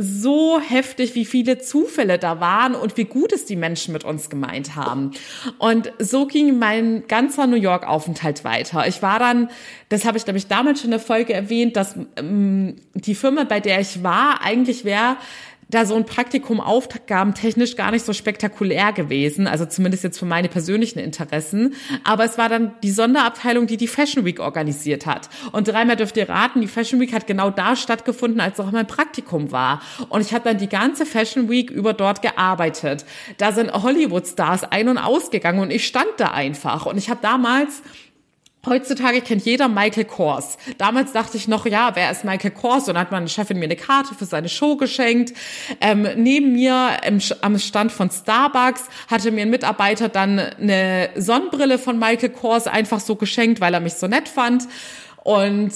so 0.00 0.60
heftig, 0.60 1.14
wie 1.16 1.24
viele 1.24 1.58
Zufälle 1.58 2.18
da 2.18 2.40
waren 2.40 2.74
und 2.74 2.96
wie 2.96 3.04
gut 3.04 3.32
es 3.32 3.44
die 3.46 3.56
Menschen 3.56 3.92
mit 3.92 4.04
uns 4.04 4.30
gemeint 4.30 4.76
haben. 4.76 5.10
Und 5.58 5.92
so 5.98 6.26
ging 6.26 6.58
mein 6.58 7.06
ganzer 7.08 7.46
New 7.48 7.56
York-Aufenthalt 7.56 8.44
weiter. 8.44 8.86
Ich 8.86 9.02
war 9.02 9.18
dann, 9.18 9.50
das 9.88 10.04
habe 10.04 10.16
ich, 10.16 10.24
glaube 10.24 10.38
ich, 10.38 10.46
damals 10.46 10.80
schon 10.80 10.88
in 10.88 10.92
der 10.92 11.00
Folge 11.00 11.34
erwähnt, 11.34 11.76
dass 11.76 11.96
ähm, 12.16 12.76
die 12.94 13.16
Firma, 13.16 13.44
bei 13.44 13.58
der 13.58 13.80
ich 13.80 14.02
war, 14.04 14.40
eigentlich 14.42 14.84
wäre 14.84 15.16
da 15.70 15.84
so 15.84 15.94
ein 15.94 16.06
Praktikum 16.06 16.60
aufgabentechnisch 16.60 17.76
gar 17.76 17.90
nicht 17.90 18.04
so 18.04 18.12
spektakulär 18.12 18.92
gewesen, 18.92 19.46
also 19.46 19.66
zumindest 19.66 20.02
jetzt 20.04 20.18
für 20.18 20.24
meine 20.24 20.48
persönlichen 20.48 20.98
Interessen. 20.98 21.74
Aber 22.04 22.24
es 22.24 22.38
war 22.38 22.48
dann 22.48 22.72
die 22.82 22.90
Sonderabteilung, 22.90 23.66
die 23.66 23.76
die 23.76 23.86
Fashion 23.86 24.24
Week 24.24 24.40
organisiert 24.40 25.04
hat. 25.04 25.28
Und 25.52 25.68
dreimal 25.68 25.96
dürft 25.96 26.16
ihr 26.16 26.28
raten, 26.28 26.62
die 26.62 26.68
Fashion 26.68 27.00
Week 27.00 27.12
hat 27.12 27.26
genau 27.26 27.50
da 27.50 27.76
stattgefunden, 27.76 28.40
als 28.40 28.58
auch 28.60 28.70
mein 28.72 28.86
Praktikum 28.86 29.52
war. 29.52 29.82
Und 30.08 30.22
ich 30.22 30.32
habe 30.32 30.44
dann 30.44 30.58
die 30.58 30.68
ganze 30.68 31.04
Fashion 31.04 31.50
Week 31.50 31.70
über 31.70 31.92
dort 31.92 32.22
gearbeitet. 32.22 33.04
Da 33.36 33.52
sind 33.52 33.72
Hollywood-Stars 33.72 34.64
ein- 34.64 34.88
und 34.88 34.98
ausgegangen 34.98 35.60
und 35.60 35.70
ich 35.70 35.86
stand 35.86 36.08
da 36.16 36.30
einfach. 36.30 36.86
Und 36.86 36.96
ich 36.96 37.10
habe 37.10 37.20
damals 37.20 37.82
Heutzutage 38.66 39.20
kennt 39.20 39.44
jeder 39.44 39.68
Michael 39.68 40.04
Kors. 40.04 40.58
Damals 40.78 41.12
dachte 41.12 41.36
ich 41.36 41.46
noch, 41.46 41.64
ja, 41.64 41.92
wer 41.94 42.10
ist 42.10 42.24
Michael 42.24 42.50
Kors? 42.50 42.88
Und 42.88 42.94
dann 42.94 43.02
hat 43.02 43.12
meine 43.12 43.28
Chefin 43.28 43.58
mir 43.58 43.66
eine 43.66 43.76
Karte 43.76 44.14
für 44.14 44.24
seine 44.24 44.48
Show 44.48 44.76
geschenkt. 44.76 45.32
Ähm, 45.80 46.06
neben 46.16 46.54
mir 46.54 46.96
im, 47.06 47.20
am 47.40 47.58
Stand 47.58 47.92
von 47.92 48.10
Starbucks 48.10 48.84
hatte 49.08 49.30
mir 49.30 49.42
ein 49.42 49.50
Mitarbeiter 49.50 50.08
dann 50.08 50.40
eine 50.40 51.10
Sonnenbrille 51.14 51.78
von 51.78 51.98
Michael 52.00 52.30
Kors 52.30 52.66
einfach 52.66 52.98
so 52.98 53.14
geschenkt, 53.14 53.60
weil 53.60 53.74
er 53.74 53.80
mich 53.80 53.94
so 53.94 54.08
nett 54.08 54.28
fand. 54.28 54.64
Und 55.24 55.72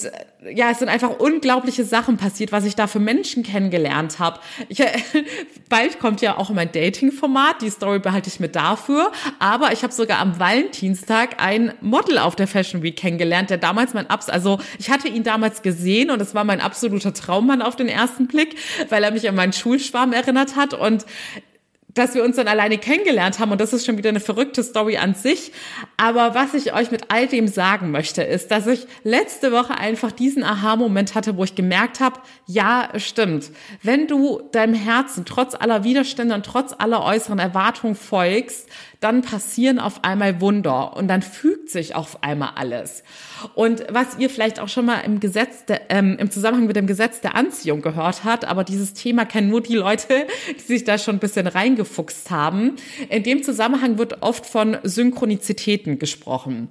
ja, 0.53 0.71
es 0.71 0.79
sind 0.79 0.89
einfach 0.89 1.19
unglaubliche 1.19 1.85
Sachen 1.85 2.17
passiert, 2.17 2.51
was 2.51 2.65
ich 2.65 2.75
da 2.75 2.87
für 2.87 2.99
Menschen 2.99 3.43
kennengelernt 3.43 4.19
habe. 4.19 4.39
Ich, 4.67 4.79
äh, 4.79 4.91
bald 5.69 5.99
kommt 5.99 6.21
ja 6.21 6.37
auch 6.37 6.49
mein 6.49 6.71
Dating-Format, 6.71 7.61
die 7.61 7.69
Story 7.69 7.99
behalte 7.99 8.29
ich 8.29 8.39
mir 8.39 8.49
dafür. 8.49 9.11
Aber 9.39 9.71
ich 9.71 9.83
habe 9.83 9.93
sogar 9.93 10.19
am 10.19 10.39
Valentinstag 10.39 11.41
ein 11.41 11.73
Model 11.81 12.17
auf 12.17 12.35
der 12.35 12.47
Fashion 12.47 12.83
Week 12.83 12.95
kennengelernt, 12.95 13.49
der 13.49 13.57
damals 13.57 13.93
mein 13.93 14.09
Abs, 14.09 14.29
also 14.29 14.59
ich 14.79 14.89
hatte 14.89 15.07
ihn 15.07 15.23
damals 15.23 15.61
gesehen 15.61 16.11
und 16.11 16.21
es 16.21 16.35
war 16.35 16.43
mein 16.43 16.61
absoluter 16.61 17.13
Traummann 17.13 17.61
auf 17.61 17.75
den 17.75 17.87
ersten 17.87 18.27
Blick, 18.27 18.55
weil 18.89 19.03
er 19.03 19.11
mich 19.11 19.27
an 19.27 19.35
meinen 19.35 19.53
Schulschwarm 19.53 20.13
erinnert 20.13 20.55
hat 20.55 20.73
und 20.73 21.05
dass 21.93 22.15
wir 22.15 22.23
uns 22.23 22.35
dann 22.37 22.47
alleine 22.47 22.77
kennengelernt 22.77 23.39
haben 23.39 23.51
und 23.51 23.61
das 23.61 23.73
ist 23.73 23.85
schon 23.85 23.97
wieder 23.97 24.09
eine 24.09 24.19
verrückte 24.19 24.63
Story 24.63 24.97
an 24.97 25.13
sich. 25.13 25.51
Aber 25.97 26.35
was 26.35 26.53
ich 26.53 26.73
euch 26.73 26.91
mit 26.91 27.11
all 27.11 27.27
dem 27.27 27.47
sagen 27.47 27.91
möchte, 27.91 28.23
ist, 28.23 28.51
dass 28.51 28.67
ich 28.67 28.87
letzte 29.03 29.51
Woche 29.51 29.77
einfach 29.77 30.11
diesen 30.11 30.43
Aha-Moment 30.43 31.15
hatte, 31.15 31.37
wo 31.37 31.43
ich 31.43 31.55
gemerkt 31.55 31.99
habe, 31.99 32.19
ja, 32.45 32.89
stimmt. 32.97 33.51
Wenn 33.81 34.07
du 34.07 34.41
deinem 34.51 34.73
Herzen 34.73 35.25
trotz 35.25 35.55
aller 35.55 35.83
Widerstände 35.83 36.35
und 36.35 36.45
trotz 36.45 36.73
aller 36.77 37.03
äußeren 37.03 37.39
Erwartungen 37.39 37.95
folgst, 37.95 38.67
dann 39.03 39.21
passieren 39.21 39.79
auf 39.79 40.03
einmal 40.03 40.39
Wunder 40.39 40.95
und 40.95 41.07
dann 41.07 41.21
fügt 41.21 41.69
sich 41.69 41.95
auf 41.95 42.23
einmal 42.23 42.51
alles. 42.55 43.03
Und 43.53 43.85
was 43.89 44.17
ihr 44.17 44.29
vielleicht 44.29 44.59
auch 44.59 44.69
schon 44.69 44.85
mal 44.85 44.99
im 45.01 45.19
Gesetz, 45.19 45.65
der, 45.65 45.91
ähm, 45.91 46.17
im 46.17 46.31
Zusammenhang 46.31 46.67
mit 46.67 46.75
dem 46.75 46.87
Gesetz 46.87 47.19
der 47.21 47.35
Anziehung 47.35 47.81
gehört 47.81 48.23
hat, 48.23 48.45
aber 48.45 48.63
dieses 48.63 48.93
Thema 48.93 49.25
kennen 49.25 49.49
nur 49.49 49.61
die 49.61 49.75
Leute, 49.75 50.27
die 50.55 50.61
sich 50.61 50.83
da 50.83 50.97
schon 50.97 51.17
ein 51.17 51.19
bisschen 51.19 51.47
reingefuchst 51.47 52.31
haben. 52.31 52.77
In 53.09 53.23
dem 53.23 53.43
Zusammenhang 53.43 53.97
wird 53.97 54.21
oft 54.21 54.45
von 54.45 54.77
Synchronizitäten 54.83 55.99
gesprochen. 55.99 56.69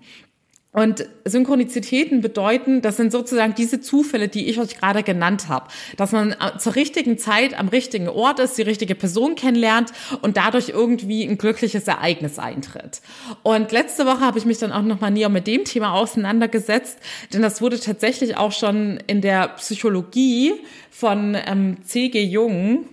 Und 0.74 1.06
Synchronizitäten 1.26 2.22
bedeuten, 2.22 2.80
das 2.80 2.96
sind 2.96 3.12
sozusagen 3.12 3.54
diese 3.54 3.82
Zufälle, 3.82 4.28
die 4.28 4.48
ich 4.48 4.58
euch 4.58 4.78
gerade 4.78 5.02
genannt 5.02 5.48
habe. 5.48 5.68
Dass 5.98 6.12
man 6.12 6.32
äh, 6.32 6.56
zur 6.58 6.74
richtigen 6.76 7.18
Zeit 7.18 7.58
am 7.58 7.68
richtigen 7.68 8.08
Ort 8.08 8.38
ist, 8.38 8.56
die 8.56 8.62
richtige 8.62 8.94
Person 8.94 9.34
kennenlernt 9.34 9.92
und 10.22 10.38
dadurch 10.38 10.70
irgendwie 10.70 11.24
ein 11.24 11.36
glückliches 11.36 11.86
Ereignis 11.86 12.38
eintritt. 12.38 13.02
Und 13.42 13.70
letzte 13.70 14.06
Woche 14.06 14.20
habe 14.20 14.38
ich 14.38 14.46
mich 14.46 14.56
dann 14.58 14.72
auch 14.72 14.80
nochmal 14.80 15.10
näher 15.10 15.28
mit 15.28 15.46
dem 15.46 15.64
Thema 15.64 15.92
auseinandergesetzt, 15.92 16.98
denn 17.34 17.42
das 17.42 17.60
wurde 17.60 17.78
tatsächlich 17.78 18.38
auch 18.38 18.52
schon 18.52 18.98
in 19.06 19.20
der 19.20 19.48
Psychologie 19.48 20.54
von 20.90 21.36
ähm, 21.46 21.84
C.G. 21.84 22.22
Jung 22.24 22.86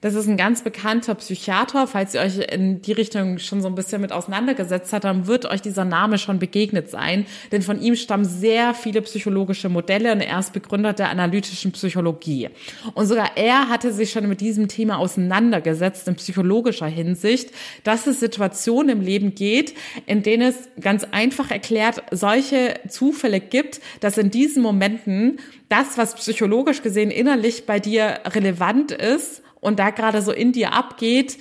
das 0.00 0.14
ist 0.14 0.28
ein 0.28 0.36
ganz 0.36 0.62
bekannter 0.62 1.14
Psychiater. 1.14 1.86
Falls 1.86 2.14
ihr 2.14 2.20
euch 2.20 2.38
in 2.38 2.82
die 2.82 2.92
Richtung 2.92 3.38
schon 3.38 3.62
so 3.62 3.68
ein 3.68 3.74
bisschen 3.74 4.00
mit 4.00 4.12
auseinandergesetzt 4.12 4.92
habt, 4.92 5.04
dann 5.04 5.26
wird 5.26 5.46
euch 5.46 5.62
dieser 5.62 5.84
Name 5.84 6.18
schon 6.18 6.38
begegnet 6.38 6.90
sein. 6.90 7.26
Denn 7.50 7.62
von 7.62 7.80
ihm 7.80 7.96
stammen 7.96 8.24
sehr 8.24 8.74
viele 8.74 9.00
psychologische 9.02 9.68
Modelle 9.68 10.12
und 10.12 10.20
er 10.20 10.38
ist 10.38 10.52
Begründer 10.52 10.92
der 10.92 11.08
analytischen 11.08 11.72
Psychologie. 11.72 12.50
Und 12.94 13.06
sogar 13.06 13.36
er 13.36 13.68
hatte 13.68 13.92
sich 13.92 14.10
schon 14.10 14.28
mit 14.28 14.40
diesem 14.40 14.68
Thema 14.68 14.98
auseinandergesetzt 14.98 16.06
in 16.08 16.16
psychologischer 16.16 16.86
Hinsicht, 16.86 17.50
dass 17.84 18.06
es 18.06 18.20
Situationen 18.20 18.98
im 18.98 19.00
Leben 19.00 19.34
geht, 19.34 19.74
in 20.04 20.22
denen 20.22 20.48
es 20.48 20.68
ganz 20.80 21.04
einfach 21.10 21.50
erklärt 21.50 22.02
solche 22.10 22.74
Zufälle 22.88 23.40
gibt, 23.40 23.80
dass 24.00 24.18
in 24.18 24.30
diesen 24.30 24.62
Momenten 24.62 25.38
das, 25.68 25.96
was 25.96 26.14
psychologisch 26.14 26.82
gesehen 26.82 27.10
innerlich 27.10 27.66
bei 27.66 27.80
dir 27.80 28.20
relevant 28.26 28.92
ist, 28.92 29.42
und 29.60 29.78
da 29.78 29.90
gerade 29.90 30.22
so 30.22 30.32
in 30.32 30.52
dir 30.52 30.72
abgeht, 30.72 31.38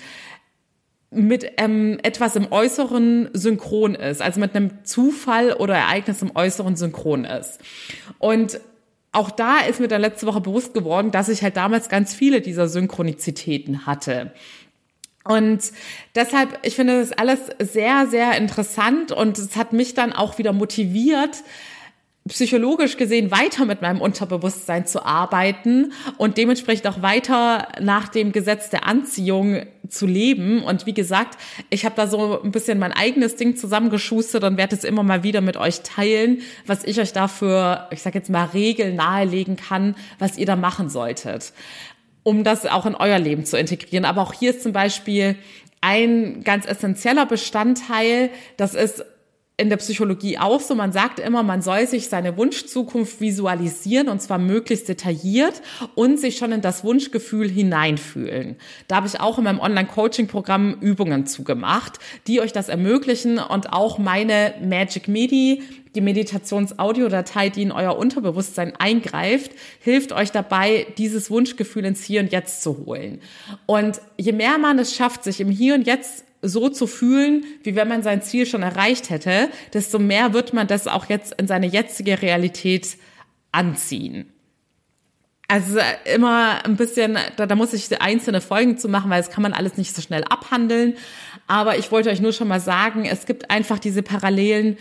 mit 1.12 1.46
ähm, 1.58 1.98
etwas 2.04 2.36
im 2.36 2.52
Äußeren 2.52 3.30
synchron 3.34 3.96
ist, 3.96 4.22
also 4.22 4.40
mit 4.40 4.56
einem 4.56 4.84
Zufall 4.84 5.54
oder 5.54 5.76
Ereignis 5.76 6.22
im 6.22 6.36
Äußeren 6.36 6.76
synchron 6.76 7.26
ist. 7.26 7.60
Und 8.20 8.60
auch 9.12 9.32
da 9.32 9.60
ist 9.60 9.80
mir 9.80 9.88
dann 9.88 10.02
letzte 10.02 10.28
Woche 10.28 10.42
bewusst 10.42 10.74
geworden, 10.74 11.12
dass 11.12 11.30
ich 11.30 11.42
halt 11.42 11.56
damals 11.56 11.88
ganz 11.88 12.14
viele 12.14 12.42
dieser 12.42 12.68
Synchronizitäten 12.68 13.86
hatte. 13.86 14.34
Und 15.24 15.72
deshalb, 16.14 16.60
ich 16.64 16.76
finde 16.76 17.00
das 17.00 17.12
alles 17.14 17.40
sehr, 17.60 18.08
sehr 18.08 18.38
interessant 18.38 19.12
und 19.12 19.40
es 19.40 19.56
hat 19.56 19.74
mich 19.74 19.94
dann 19.94 20.14
auch 20.14 20.38
wieder 20.38 20.54
motiviert, 20.54 21.44
psychologisch 22.28 22.98
gesehen 22.98 23.30
weiter 23.30 23.66
mit 23.66 23.84
meinem 23.84 24.02
Unterbewusstsein 24.02 24.88
zu 24.88 25.06
arbeiten 25.06 25.94
und 26.18 26.38
dementsprechend 26.38 26.88
auch 26.88 27.04
weiter 27.04 27.68
nach 27.80 28.08
dem 28.08 28.32
Gesetz 28.32 28.72
der 28.72 28.88
Anziehung 28.88 29.62
zu 29.88 30.08
leben. 30.08 30.64
Und 30.64 30.88
wie 30.88 30.96
gesagt, 30.96 31.38
ich 31.70 31.86
habe 31.86 31.96
da 31.96 32.08
so 32.08 32.42
ein 32.42 32.52
bisschen 32.52 32.80
mein 32.80 32.94
eigenes 32.94 33.36
Ding 33.36 33.56
zusammengeschustert 33.56 34.44
und 34.44 34.58
werde 34.58 34.76
es 34.76 34.84
immer 34.84 35.04
mal 35.04 35.22
wieder 35.22 35.42
mit 35.42 35.56
euch 35.56 35.82
teilen, 35.82 36.42
was 36.66 36.84
ich 36.84 37.00
euch 37.00 37.14
dafür, 37.14 37.88
ich 37.92 38.02
sage 38.02 38.18
jetzt 38.18 38.32
mal, 38.32 38.46
Regeln 38.46 38.96
nahelegen 38.96 39.56
kann, 39.56 39.96
was 40.18 40.36
ihr 40.36 40.48
da 40.48 40.56
machen 40.56 40.90
solltet, 40.90 41.54
um 42.24 42.44
das 42.44 42.66
auch 42.66 42.88
in 42.88 42.96
euer 42.96 43.20
Leben 43.20 43.46
zu 43.46 43.56
integrieren. 43.56 44.04
Aber 44.04 44.24
auch 44.24 44.34
hier 44.34 44.50
ist 44.50 44.64
zum 44.64 44.74
Beispiel 44.74 45.36
ein 45.82 46.44
ganz 46.44 46.66
essentieller 46.66 47.28
Bestandteil, 47.28 48.32
das 48.58 48.74
ist 48.74 49.06
in 49.58 49.70
der 49.70 49.78
Psychologie 49.78 50.38
auch 50.38 50.60
so. 50.60 50.76
Man 50.76 50.92
sagt 50.92 51.20
immer, 51.20 51.42
man 51.42 51.62
soll 51.62 51.88
sich 51.88 52.10
seine 52.10 52.36
Wunschzukunft 52.38 53.22
visualisieren 53.22 54.10
und 54.10 54.22
zwar 54.22 54.38
möglichst 54.38 54.90
detailliert 54.90 55.62
und 55.96 56.20
sich 56.20 56.38
schon 56.38 56.52
in 56.52 56.62
das 56.62 56.84
Wunschgefühl 56.84 57.50
hineinfühlen. 57.50 58.58
Da 58.88 58.98
habe 58.98 59.08
ich 59.08 59.20
auch 59.20 59.38
in 59.38 59.46
meinem 59.46 59.60
Online-Coaching-Programm 59.60 60.78
Übungen 60.82 61.26
zugemacht, 61.26 62.00
die 62.28 62.42
euch 62.42 62.52
das 62.52 62.68
ermöglichen 62.68 63.40
und 63.40 63.72
auch 63.72 63.98
meine 63.98 64.56
Magic 64.62 65.08
Medi, 65.08 65.64
die 65.96 66.02
Meditations-Audiodatei, 66.02 67.50
die 67.50 67.62
in 67.62 67.72
euer 67.72 67.98
Unterbewusstsein 67.98 68.76
eingreift, 68.76 69.52
hilft 69.80 70.12
euch 70.12 70.32
dabei, 70.32 70.88
dieses 70.98 71.32
Wunschgefühl 71.32 71.86
ins 71.86 72.04
Hier 72.04 72.20
und 72.20 72.34
Jetzt 72.34 72.62
zu 72.62 72.86
holen. 72.86 73.22
Und 73.66 74.02
je 74.18 74.34
mehr 74.34 74.58
man 74.58 74.78
es 74.80 74.94
schafft, 74.94 75.24
sich 75.24 75.40
im 75.40 75.50
Hier 75.50 75.76
und 75.76 75.88
Jetzt 75.88 76.26
so 76.42 76.70
zu 76.70 76.88
fühlen, 76.88 77.46
wie 77.64 77.76
wenn 77.76 77.88
man 77.88 78.04
sein 78.04 78.22
Ziel 78.22 78.46
schon 78.46 78.64
erreicht 78.64 79.10
hätte, 79.10 79.50
desto 79.74 80.00
mehr 80.00 80.34
wird 80.34 80.54
man 80.54 80.68
das 80.68 80.88
auch 80.88 81.08
jetzt 81.08 81.34
in 81.40 81.48
seine 81.48 81.68
jetzige 81.68 82.22
Realität 82.22 82.98
anziehen. 83.52 84.32
Also 85.48 85.80
immer 86.06 86.66
ein 86.66 86.76
bisschen, 86.76 87.18
da, 87.38 87.46
da 87.46 87.56
muss 87.56 87.74
ich 87.74 88.02
einzelne 88.02 88.42
Folgen 88.42 88.78
zu 88.78 88.90
machen, 88.90 89.12
weil 89.12 89.22
das 89.22 89.30
kann 89.30 89.44
man 89.44 89.54
alles 89.54 89.78
nicht 89.78 89.96
so 89.96 90.02
schnell 90.02 90.24
abhandeln. 90.24 90.96
Aber 91.48 91.78
ich 91.78 91.92
wollte 91.92 92.10
euch 92.10 92.20
nur 92.20 92.34
schon 92.34 92.48
mal 92.48 92.60
sagen, 92.60 93.06
es 93.06 93.28
gibt 93.28 93.52
einfach 93.52 93.78
diese 93.78 94.02
Parallelen 94.02 94.78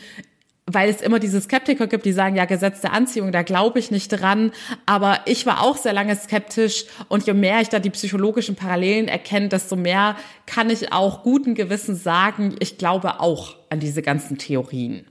weil 0.67 0.89
es 0.89 1.03
immer 1.03 1.19
diese 1.19 1.41
Skeptiker 1.41 1.87
gibt, 1.87 2.07
die 2.07 2.13
sagen, 2.13 2.37
ja, 2.37 2.47
Gesetz 2.47 2.81
der 2.81 2.93
Anziehung, 2.93 3.33
da 3.33 3.43
glaube 3.43 3.79
ich 3.79 3.91
nicht 3.91 4.09
dran. 4.09 4.51
Aber 4.87 5.21
ich 5.27 5.45
war 5.45 5.63
auch 5.63 5.77
sehr 5.77 5.93
lange 5.93 6.17
skeptisch 6.17 6.87
und 7.09 7.27
je 7.27 7.35
mehr 7.35 7.61
ich 7.61 7.69
da 7.69 7.79
die 7.79 7.91
psychologischen 7.91 8.57
Parallelen 8.57 9.09
erkenne, 9.09 9.49
desto 9.49 9.77
mehr 9.77 10.17
kann 10.47 10.71
ich 10.71 10.93
auch 10.93 11.23
guten 11.23 11.55
Gewissens 11.55 12.03
sagen, 12.03 12.57
ich 12.61 12.79
glaube 12.79 13.21
auch 13.21 13.57
an 13.69 13.81
diese 13.81 14.01
ganzen 14.01 14.39
Theorien. 14.39 15.07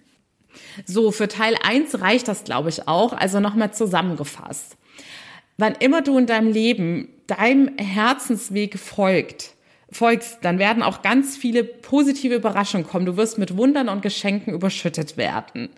So, 0.86 1.12
für 1.12 1.28
Teil 1.28 1.56
eins 1.63 2.00
reicht 2.00 2.28
das, 2.28 2.44
glaube 2.44 2.70
ich, 2.70 2.88
auch. 2.88 3.13
Also 3.13 3.39
nochmal 3.39 3.74
zusammengefasst. 3.74 4.78
Wann 5.58 5.76
immer 5.76 6.02
du 6.02 6.18
in 6.18 6.26
deinem 6.26 6.52
Leben 6.52 7.10
deinem 7.28 7.78
Herzensweg 7.78 8.78
folgt, 8.78 9.52
folgst, 9.93 10.39
dann 10.41 10.60
werden 10.60 10.84
auch 10.84 11.01
ganz 11.01 11.38
viele 11.38 11.63
positive 11.63 12.36
Überraschungen 12.36 12.86
kommen. 12.86 13.06
Du 13.06 13.17
wirst 13.17 13.38
mit 13.38 13.58
Wundern 13.58 13.89
und 13.89 14.01
Geschenken 14.01 14.53
überschüttet 14.53 15.17
werden. 15.17 15.69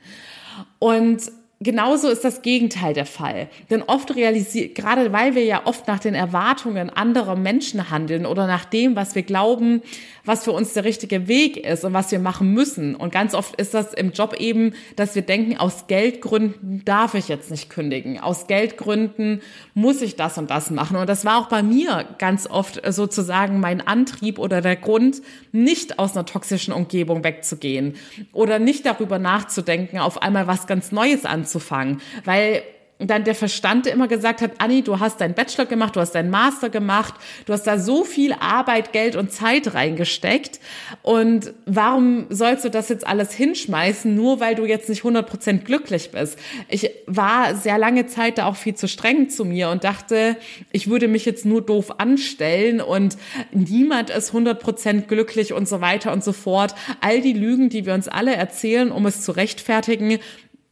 Und 0.80 1.32
genauso 1.60 2.10
ist 2.10 2.24
das 2.24 2.42
Gegenteil 2.42 2.94
der 2.94 3.06
Fall. 3.06 3.50
Denn 3.70 3.82
oft 3.82 4.16
realisiert, 4.16 4.76
gerade 4.76 5.12
weil 5.12 5.36
wir 5.36 5.44
ja 5.44 5.62
oft 5.66 5.88
nach 5.88 6.00
den 6.00 6.16
Erwartungen 6.16 6.90
anderer 6.90 7.36
Menschen 7.36 7.90
handeln 7.90 8.26
oder 8.26 8.48
nach 8.48 8.66
dem, 8.66 8.96
was 8.96 9.16
wir 9.16 9.24
glauben, 9.24 9.82
was 10.26 10.44
für 10.44 10.52
uns 10.52 10.74
der 10.74 10.84
richtige 10.84 11.28
Weg 11.28 11.58
ist 11.58 11.86
und 11.86 11.94
was 11.94 12.12
wir 12.12 12.20
machen 12.20 12.54
müssen. 12.54 12.96
Und 12.96 13.12
ganz 13.12 13.34
oft 13.34 13.56
ist 13.56 13.74
das 13.74 13.94
im 13.94 14.12
Job 14.12 14.36
eben, 14.40 14.74
dass 14.96 15.16
wir 15.16 15.22
denken, 15.22 15.58
aus 15.58 15.88
Geldgründen 15.88 16.84
darf 16.86 17.14
ich 17.14 17.28
jetzt 17.28 17.52
nicht 17.52 17.70
kündigen. 17.70 18.20
Aus 18.20 18.48
Geldgründen 18.48 19.42
muss 19.74 20.02
ich 20.02 20.16
das 20.16 20.38
und 20.38 20.50
das 20.50 20.72
machen. 20.72 20.98
Und 20.98 21.08
das 21.08 21.26
war 21.26 21.40
auch 21.40 21.48
bei 21.48 21.64
mir 21.64 22.06
ganz 22.18 22.48
oft 22.48 22.82
sozusagen 22.94 23.60
mein 23.60 23.86
Antrieb 23.86 24.40
oder 24.40 24.62
der 24.62 24.76
Grund, 24.76 25.22
nicht 25.52 26.00
aus 26.00 26.16
einer 26.16 26.26
toxischen 26.26 26.74
Umgebung 26.74 27.24
wegzugehen 27.24 27.96
oder 28.34 28.60
nicht 28.60 28.86
darüber 28.86 29.20
nachzudenken, 29.20 30.00
auf 30.00 30.22
einmal 30.22 30.48
was 30.48 30.68
ganz 30.68 30.92
Neues 30.92 31.26
anzufangen, 31.26 32.02
weil 32.24 32.64
dann 32.98 33.26
der 33.26 33.36
Verstand 33.36 33.88
immer 33.88 34.08
gesagt 34.08 34.42
hat, 34.42 34.52
Anni, 34.60 34.82
du 34.82 35.00
hast 35.00 35.20
deinen 35.20 35.34
Bachelor 35.34 35.66
gemacht, 35.66 35.98
du 35.98 36.00
hast 36.00 36.16
deinen 36.16 36.30
Master 36.30 36.70
gemacht, 36.70 37.16
du 37.46 37.52
hast 37.52 37.64
da 37.64 37.78
so 37.78 38.06
viel 38.06 38.34
Arbeit, 38.34 38.94
Geld 38.94 39.18
und 39.18 39.34
Zeit 39.34 39.74
reingesteckt 39.74 40.62
und 41.02 41.54
warum 41.66 42.28
sollst 42.30 42.64
du 42.64 42.70
das 42.70 42.88
jetzt 42.88 43.06
alles 43.06 43.34
hinschmeißen, 43.34 44.16
nur 44.16 44.40
weil 44.40 44.56
du 44.56 44.66
jetzt 44.66 44.88
nicht 44.88 45.04
100% 45.04 45.60
glücklich 45.60 46.12
bist? 46.12 46.40
Ich 46.70 46.90
war 47.06 47.56
sehr 47.56 47.78
lange 47.78 48.08
Zeit 48.08 48.38
da 48.38 48.46
auch 48.46 48.56
viel 48.56 48.76
zu 48.76 48.88
streng 48.88 49.30
zu 49.30 49.44
mir 49.44 49.70
und 49.70 49.84
dachte, 49.84 50.38
ich 50.72 50.90
würde 50.90 51.10
mich 51.10 51.26
jetzt 51.26 51.46
nur 51.46 51.62
doof 51.62 52.00
anstellen 52.00 52.80
und 52.80 53.18
niemand 53.52 54.10
ist 54.10 54.32
100% 54.34 55.02
glücklich 55.02 55.52
und 55.52 55.68
so 55.68 55.82
weiter 55.82 56.14
und 56.14 56.24
so 56.24 56.32
fort. 56.32 56.76
All 57.02 57.20
die 57.20 57.34
Lügen, 57.34 57.68
die 57.68 57.86
wir 57.86 57.94
uns 57.94 58.08
alle 58.08 58.36
erzählen, 58.36 58.90
um 58.90 59.06
es 59.06 59.22
zu 59.22 59.34
rechtfertigen, 59.34 60.20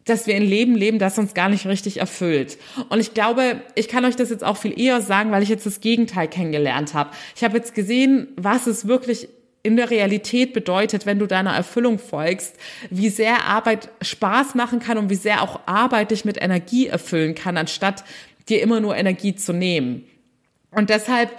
dass 0.06 0.28
wir 0.28 0.36
ein 0.36 0.44
Leben 0.44 0.76
leben, 0.76 1.00
das 1.00 1.18
uns 1.18 1.34
gar 1.34 1.50
nicht 1.50 1.66
richtig 1.66 1.98
erfüllt. 1.98 2.58
Und 2.90 3.00
ich 3.00 3.14
glaube, 3.14 3.62
ich 3.76 3.88
kann 3.88 4.06
euch 4.06 4.16
das 4.16 4.30
jetzt 4.30 4.44
auch 4.44 4.58
viel 4.58 4.78
eher 4.80 5.02
sagen, 5.02 5.32
weil 5.32 5.44
ich 5.44 5.50
jetzt 5.50 5.66
das 5.66 5.82
Gegenteil 5.82 6.28
kennengelernt 6.28 6.94
habe. 6.94 7.12
Ich 7.36 7.44
habe 7.44 7.58
jetzt 7.58 7.74
gesehen, 7.74 8.28
was 8.36 8.68
es 8.68 8.88
wirklich 8.88 9.30
in 9.64 9.78
der 9.78 9.90
Realität 9.90 10.52
bedeutet, 10.52 11.06
wenn 11.06 11.20
du 11.20 11.26
deiner 11.26 11.56
Erfüllung 11.56 11.98
folgst, 11.98 12.56
wie 12.90 13.08
sehr 13.08 13.46
Arbeit 13.46 13.90
Spaß 14.02 14.56
machen 14.56 14.80
kann 14.80 14.98
und 14.98 15.10
wie 15.10 15.16
sehr 15.16 15.42
auch 15.42 15.62
Arbeit 15.66 16.12
dich 16.12 16.26
mit 16.26 16.42
Energie 16.42 16.88
erfüllen 16.88 17.34
kann, 17.34 17.56
anstatt 17.56 18.04
dir 18.50 18.62
immer 18.62 18.82
nur 18.82 18.98
Energie 18.98 19.36
zu 19.36 19.54
nehmen. 19.54 20.04
Und 20.72 20.90
deshalb 20.90 21.32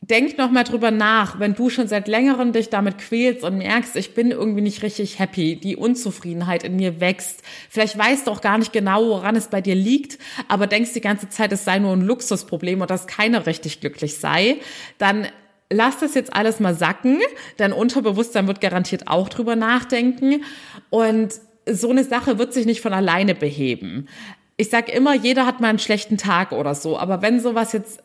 denk 0.00 0.38
noch 0.38 0.50
mal 0.50 0.64
drüber 0.64 0.90
nach, 0.90 1.40
wenn 1.40 1.54
du 1.54 1.68
schon 1.68 1.88
seit 1.88 2.06
längerem 2.06 2.52
dich 2.52 2.68
damit 2.68 2.98
quälst 2.98 3.42
und 3.42 3.58
merkst, 3.58 3.96
ich 3.96 4.14
bin 4.14 4.30
irgendwie 4.30 4.60
nicht 4.60 4.82
richtig 4.82 5.18
happy, 5.18 5.56
die 5.56 5.76
Unzufriedenheit 5.76 6.62
in 6.62 6.76
mir 6.76 7.00
wächst. 7.00 7.42
Vielleicht 7.68 7.98
weißt 7.98 8.26
du 8.26 8.30
auch 8.30 8.40
gar 8.40 8.58
nicht 8.58 8.72
genau, 8.72 9.08
woran 9.08 9.36
es 9.36 9.48
bei 9.48 9.60
dir 9.60 9.74
liegt, 9.74 10.18
aber 10.48 10.66
denkst 10.66 10.92
die 10.92 11.00
ganze 11.00 11.28
Zeit, 11.28 11.52
es 11.52 11.64
sei 11.64 11.78
nur 11.78 11.92
ein 11.92 12.02
Luxusproblem 12.02 12.80
und 12.80 12.90
dass 12.90 13.06
keiner 13.06 13.46
richtig 13.46 13.80
glücklich 13.80 14.18
sei, 14.18 14.58
dann 14.98 15.26
lass 15.70 15.98
das 15.98 16.14
jetzt 16.14 16.34
alles 16.34 16.60
mal 16.60 16.74
sacken. 16.74 17.18
Dein 17.56 17.72
Unterbewusstsein 17.72 18.46
wird 18.46 18.60
garantiert 18.60 19.08
auch 19.08 19.28
drüber 19.28 19.56
nachdenken 19.56 20.44
und 20.90 21.34
so 21.68 21.90
eine 21.90 22.04
Sache 22.04 22.38
wird 22.38 22.52
sich 22.52 22.66
nicht 22.66 22.80
von 22.80 22.92
alleine 22.92 23.34
beheben. 23.34 24.08
Ich 24.56 24.70
sag 24.70 24.88
immer, 24.88 25.14
jeder 25.14 25.46
hat 25.46 25.60
mal 25.60 25.68
einen 25.68 25.80
schlechten 25.80 26.16
Tag 26.16 26.52
oder 26.52 26.74
so, 26.74 26.96
aber 26.96 27.22
wenn 27.22 27.40
sowas 27.40 27.72
jetzt 27.72 28.00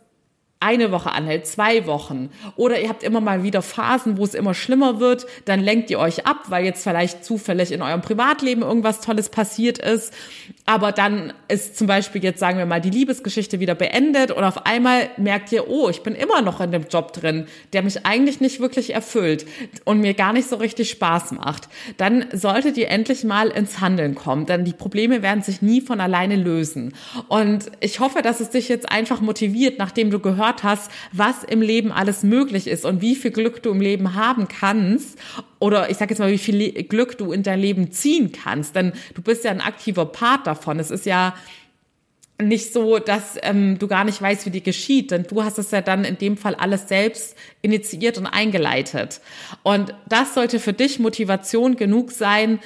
eine 0.61 0.91
Woche 0.91 1.11
anhält, 1.11 1.47
zwei 1.47 1.85
Wochen. 1.87 2.29
Oder 2.55 2.79
ihr 2.79 2.87
habt 2.87 3.03
immer 3.03 3.19
mal 3.19 3.43
wieder 3.43 3.61
Phasen, 3.61 4.17
wo 4.17 4.23
es 4.23 4.35
immer 4.35 4.53
schlimmer 4.53 4.99
wird, 4.99 5.25
dann 5.45 5.59
lenkt 5.59 5.89
ihr 5.89 5.99
euch 5.99 6.27
ab, 6.27 6.45
weil 6.47 6.63
jetzt 6.63 6.83
vielleicht 6.83 7.25
zufällig 7.25 7.71
in 7.71 7.81
eurem 7.81 8.01
Privatleben 8.01 8.61
irgendwas 8.61 9.01
Tolles 9.01 9.29
passiert 9.29 9.79
ist. 9.79 10.13
Aber 10.65 10.91
dann 10.91 11.33
ist 11.47 11.77
zum 11.77 11.87
Beispiel 11.87 12.23
jetzt, 12.23 12.39
sagen 12.39 12.59
wir 12.59 12.67
mal, 12.67 12.79
die 12.79 12.91
Liebesgeschichte 12.91 13.59
wieder 13.59 13.73
beendet 13.73 14.31
und 14.31 14.43
auf 14.43 14.65
einmal 14.67 15.09
merkt 15.17 15.51
ihr, 15.51 15.67
oh, 15.67 15.89
ich 15.89 16.03
bin 16.03 16.13
immer 16.13 16.41
noch 16.41 16.61
in 16.61 16.71
dem 16.71 16.85
Job 16.87 17.13
drin, 17.13 17.47
der 17.73 17.81
mich 17.81 18.05
eigentlich 18.05 18.39
nicht 18.39 18.59
wirklich 18.59 18.93
erfüllt 18.93 19.45
und 19.83 19.99
mir 19.99 20.13
gar 20.13 20.31
nicht 20.31 20.47
so 20.47 20.57
richtig 20.57 20.91
Spaß 20.91 21.31
macht. 21.31 21.69
Dann 21.97 22.25
solltet 22.31 22.77
ihr 22.77 22.89
endlich 22.89 23.23
mal 23.23 23.47
ins 23.47 23.81
Handeln 23.81 24.13
kommen, 24.13 24.45
denn 24.45 24.63
die 24.63 24.73
Probleme 24.73 25.23
werden 25.23 25.41
sich 25.41 25.63
nie 25.63 25.81
von 25.81 25.99
alleine 25.99 26.35
lösen. 26.35 26.93
Und 27.27 27.71
ich 27.79 27.99
hoffe, 27.99 28.21
dass 28.21 28.39
es 28.39 28.51
dich 28.51 28.69
jetzt 28.69 28.91
einfach 28.91 29.21
motiviert, 29.21 29.79
nachdem 29.79 30.11
du 30.11 30.19
gehört 30.19 30.50
gehört 30.51 30.63
hast, 30.63 30.91
was 31.11 31.43
im 31.43 31.61
Leben 31.61 31.91
alles 31.91 32.23
möglich 32.23 32.67
ist 32.67 32.85
und 32.85 33.01
wie 33.01 33.15
viel 33.15 33.31
Glück 33.31 33.63
du 33.63 33.71
im 33.71 33.81
Leben 33.81 34.15
haben 34.15 34.47
kannst 34.47 35.17
oder 35.59 35.89
ich 35.89 35.97
sage 35.97 36.11
jetzt 36.11 36.19
mal, 36.19 36.31
wie 36.31 36.37
viel 36.37 36.83
Glück 36.83 37.17
du 37.17 37.31
in 37.31 37.43
dein 37.43 37.59
Leben 37.59 37.91
ziehen 37.91 38.31
kannst, 38.31 38.75
denn 38.75 38.93
du 39.15 39.21
bist 39.21 39.43
ja 39.43 39.51
ein 39.51 39.61
aktiver 39.61 40.05
Part 40.05 40.47
davon. 40.47 40.79
Es 40.79 40.91
ist 40.91 41.05
ja 41.05 41.35
nicht 42.41 42.73
so, 42.73 42.97
dass 42.97 43.37
ähm, 43.43 43.77
du 43.77 43.87
gar 43.87 44.03
nicht 44.03 44.19
weißt, 44.19 44.47
wie 44.47 44.49
die 44.49 44.63
geschieht, 44.63 45.11
denn 45.11 45.23
du 45.23 45.43
hast 45.43 45.59
es 45.59 45.69
ja 45.69 45.81
dann 45.81 46.03
in 46.03 46.17
dem 46.17 46.37
Fall 46.37 46.55
alles 46.55 46.87
selbst 46.87 47.37
initiiert 47.61 48.17
und 48.17 48.25
eingeleitet. 48.25 49.21
Und 49.61 49.93
das 50.09 50.33
sollte 50.33 50.59
für 50.59 50.73
dich 50.73 50.97
Motivation 50.97 51.75
genug 51.75 52.11
sein, 52.11 52.59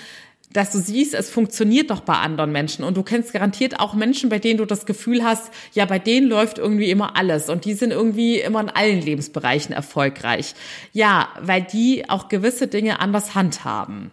dass 0.56 0.72
du 0.72 0.80
siehst, 0.80 1.13
es 1.13 1.30
funktioniert 1.30 1.89
doch 1.89 2.00
bei 2.00 2.13
anderen 2.13 2.52
Menschen 2.54 2.86
und 2.86 2.96
du 2.96 3.04
kennst 3.04 3.34
garantiert 3.34 3.80
auch 3.80 3.94
Menschen, 3.94 4.30
bei 4.30 4.39
denen 4.39 4.58
du 4.58 4.65
das 4.65 4.86
Gefühl 4.86 5.24
hast, 5.24 5.52
ja, 5.74 5.84
bei 5.86 6.00
denen 6.00 6.28
läuft 6.28 6.60
irgendwie 6.60 6.89
immer 6.89 7.18
alles 7.18 7.50
und 7.50 7.65
die 7.65 7.74
sind 7.74 7.91
irgendwie 7.91 8.39
immer 8.39 8.62
in 8.62 8.70
allen 8.70 9.02
Lebensbereichen 9.02 9.76
erfolgreich. 9.76 10.54
Ja, 10.94 11.28
weil 11.41 11.62
die 11.62 12.10
auch 12.10 12.30
gewisse 12.30 12.68
Dinge 12.68 13.02
anders 13.02 13.36
handhaben. 13.36 14.12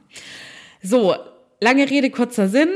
So, 0.82 1.14
lange 1.60 1.88
Rede, 1.88 2.10
kurzer 2.10 2.48
Sinn. 2.48 2.70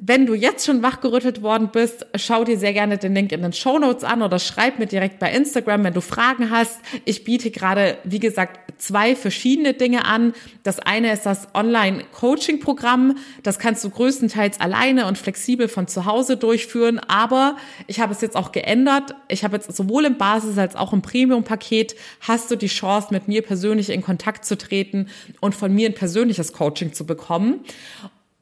Wenn 0.00 0.26
du 0.26 0.34
jetzt 0.34 0.64
schon 0.64 0.80
wachgerüttelt 0.84 1.42
worden 1.42 1.70
bist, 1.72 2.06
schau 2.14 2.44
dir 2.44 2.56
sehr 2.56 2.72
gerne 2.72 2.98
den 2.98 3.16
Link 3.16 3.32
in 3.32 3.42
den 3.42 3.52
Show 3.52 3.80
Notes 3.80 4.04
an 4.04 4.22
oder 4.22 4.38
schreib 4.38 4.78
mir 4.78 4.86
direkt 4.86 5.18
bei 5.18 5.32
Instagram, 5.32 5.82
wenn 5.82 5.92
du 5.92 6.00
Fragen 6.00 6.50
hast. 6.50 6.78
Ich 7.04 7.24
biete 7.24 7.50
gerade, 7.50 7.98
wie 8.04 8.20
gesagt, 8.20 8.60
zwei 8.80 9.16
verschiedene 9.16 9.74
Dinge 9.74 10.04
an. 10.04 10.34
Das 10.62 10.78
eine 10.78 11.12
ist 11.12 11.26
das 11.26 11.48
Online-Coaching-Programm. 11.52 13.16
Das 13.42 13.58
kannst 13.58 13.82
du 13.82 13.90
größtenteils 13.90 14.60
alleine 14.60 15.06
und 15.06 15.18
flexibel 15.18 15.66
von 15.66 15.88
zu 15.88 16.04
Hause 16.04 16.36
durchführen. 16.36 17.00
Aber 17.00 17.56
ich 17.88 17.98
habe 17.98 18.12
es 18.12 18.20
jetzt 18.20 18.36
auch 18.36 18.52
geändert. 18.52 19.16
Ich 19.26 19.42
habe 19.42 19.56
jetzt 19.56 19.76
sowohl 19.76 20.04
im 20.04 20.16
Basis- 20.16 20.58
als 20.58 20.76
auch 20.76 20.92
im 20.92 21.02
Premium-Paket 21.02 21.96
hast 22.20 22.52
du 22.52 22.56
die 22.56 22.68
Chance, 22.68 23.08
mit 23.10 23.26
mir 23.26 23.42
persönlich 23.42 23.90
in 23.90 24.02
Kontakt 24.02 24.44
zu 24.44 24.56
treten 24.56 25.08
und 25.40 25.56
von 25.56 25.74
mir 25.74 25.88
ein 25.88 25.94
persönliches 25.94 26.52
Coaching 26.52 26.92
zu 26.92 27.04
bekommen. 27.04 27.64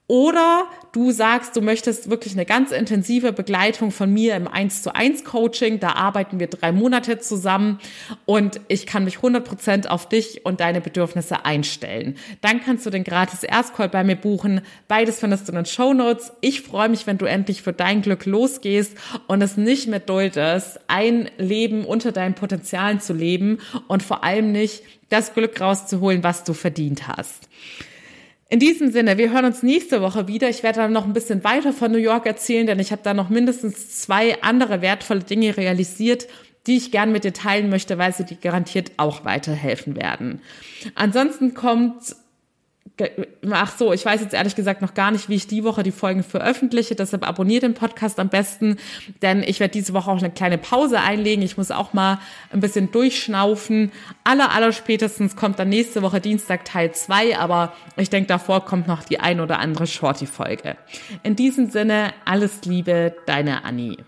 Oder 0.08 0.66
du 0.92 1.10
sagst, 1.10 1.56
du 1.56 1.60
möchtest 1.60 2.08
wirklich 2.08 2.34
eine 2.34 2.46
ganz 2.46 2.70
intensive 2.70 3.32
Begleitung 3.32 3.90
von 3.90 4.12
mir 4.12 4.36
im 4.36 4.46
1 4.46 4.84
zu 4.84 4.94
1 4.94 5.24
Coaching. 5.24 5.80
Da 5.80 5.94
arbeiten 5.94 6.38
wir 6.38 6.46
drei 6.46 6.70
Monate 6.70 7.18
zusammen 7.18 7.80
und 8.24 8.60
ich 8.68 8.86
kann 8.86 9.02
mich 9.02 9.16
100 9.16 9.44
Prozent 9.44 9.90
auf 9.90 10.08
dich 10.08 10.44
und 10.44 10.60
deine 10.60 10.80
Bedürfnisse 10.80 11.44
einstellen. 11.44 12.16
Dann 12.40 12.62
kannst 12.62 12.86
du 12.86 12.90
den 12.90 13.02
gratis 13.02 13.42
Erstcall 13.42 13.88
bei 13.88 14.04
mir 14.04 14.14
buchen. 14.14 14.60
Beides 14.86 15.18
findest 15.18 15.48
du 15.48 15.52
in 15.52 15.56
den 15.56 15.66
Show 15.66 15.92
Notes. 15.92 16.32
Ich 16.40 16.62
freue 16.62 16.88
mich, 16.88 17.08
wenn 17.08 17.18
du 17.18 17.26
endlich 17.26 17.62
für 17.62 17.72
dein 17.72 18.02
Glück 18.02 18.26
losgehst 18.26 18.96
und 19.26 19.42
es 19.42 19.56
nicht 19.56 19.88
mehr 19.88 19.98
duldest, 19.98 20.78
ein 20.86 21.28
Leben 21.36 21.84
unter 21.84 22.12
deinen 22.12 22.34
Potenzialen 22.34 23.00
zu 23.00 23.12
leben 23.12 23.58
und 23.88 24.04
vor 24.04 24.22
allem 24.22 24.52
nicht 24.52 24.84
das 25.08 25.34
Glück 25.34 25.60
rauszuholen, 25.60 26.22
was 26.22 26.44
du 26.44 26.52
verdient 26.52 27.08
hast. 27.08 27.48
In 28.48 28.60
diesem 28.60 28.92
Sinne, 28.92 29.18
wir 29.18 29.32
hören 29.32 29.44
uns 29.44 29.64
nächste 29.64 30.00
Woche 30.00 30.28
wieder. 30.28 30.48
Ich 30.48 30.62
werde 30.62 30.80
dann 30.80 30.92
noch 30.92 31.04
ein 31.04 31.12
bisschen 31.12 31.42
weiter 31.42 31.72
von 31.72 31.90
New 31.90 31.98
York 31.98 32.26
erzählen, 32.26 32.66
denn 32.66 32.78
ich 32.78 32.92
habe 32.92 33.02
da 33.02 33.12
noch 33.12 33.28
mindestens 33.28 34.02
zwei 34.02 34.40
andere 34.42 34.82
wertvolle 34.82 35.24
Dinge 35.24 35.56
realisiert, 35.56 36.28
die 36.68 36.76
ich 36.76 36.92
gern 36.92 37.10
mit 37.10 37.24
dir 37.24 37.32
teilen 37.32 37.68
möchte, 37.70 37.98
weil 37.98 38.14
sie 38.14 38.24
dir 38.24 38.36
garantiert 38.36 38.92
auch 38.98 39.24
weiterhelfen 39.24 39.96
werden. 39.96 40.40
Ansonsten 40.94 41.54
kommt 41.54 42.14
Ach 43.50 43.76
so, 43.76 43.92
ich 43.92 44.04
weiß 44.04 44.20
jetzt 44.20 44.32
ehrlich 44.32 44.54
gesagt 44.54 44.80
noch 44.80 44.94
gar 44.94 45.10
nicht, 45.10 45.28
wie 45.28 45.34
ich 45.34 45.46
die 45.46 45.64
Woche 45.64 45.82
die 45.82 45.92
Folgen 45.92 46.22
veröffentliche. 46.22 46.94
Deshalb 46.94 47.26
abonniert 47.26 47.62
den 47.62 47.74
Podcast 47.74 48.18
am 48.18 48.28
besten, 48.28 48.78
denn 49.22 49.42
ich 49.42 49.60
werde 49.60 49.72
diese 49.72 49.92
Woche 49.92 50.10
auch 50.10 50.18
eine 50.18 50.30
kleine 50.30 50.56
Pause 50.56 51.00
einlegen. 51.00 51.42
Ich 51.42 51.56
muss 51.56 51.70
auch 51.70 51.92
mal 51.92 52.18
ein 52.52 52.60
bisschen 52.60 52.90
durchschnaufen. 52.90 53.92
Aller, 54.24 54.52
aller 54.52 54.72
spätestens 54.72 55.36
kommt 55.36 55.58
dann 55.58 55.68
nächste 55.68 56.02
Woche 56.02 56.20
Dienstag 56.20 56.64
Teil 56.64 56.92
2, 56.92 57.38
aber 57.38 57.72
ich 57.96 58.08
denke, 58.08 58.28
davor 58.28 58.64
kommt 58.64 58.86
noch 58.88 59.04
die 59.04 59.20
ein 59.20 59.40
oder 59.40 59.58
andere 59.58 59.86
Shorty-Folge. 59.86 60.76
In 61.22 61.36
diesem 61.36 61.70
Sinne, 61.70 62.14
alles 62.24 62.64
Liebe, 62.64 63.14
deine 63.26 63.64
Annie. 63.64 63.98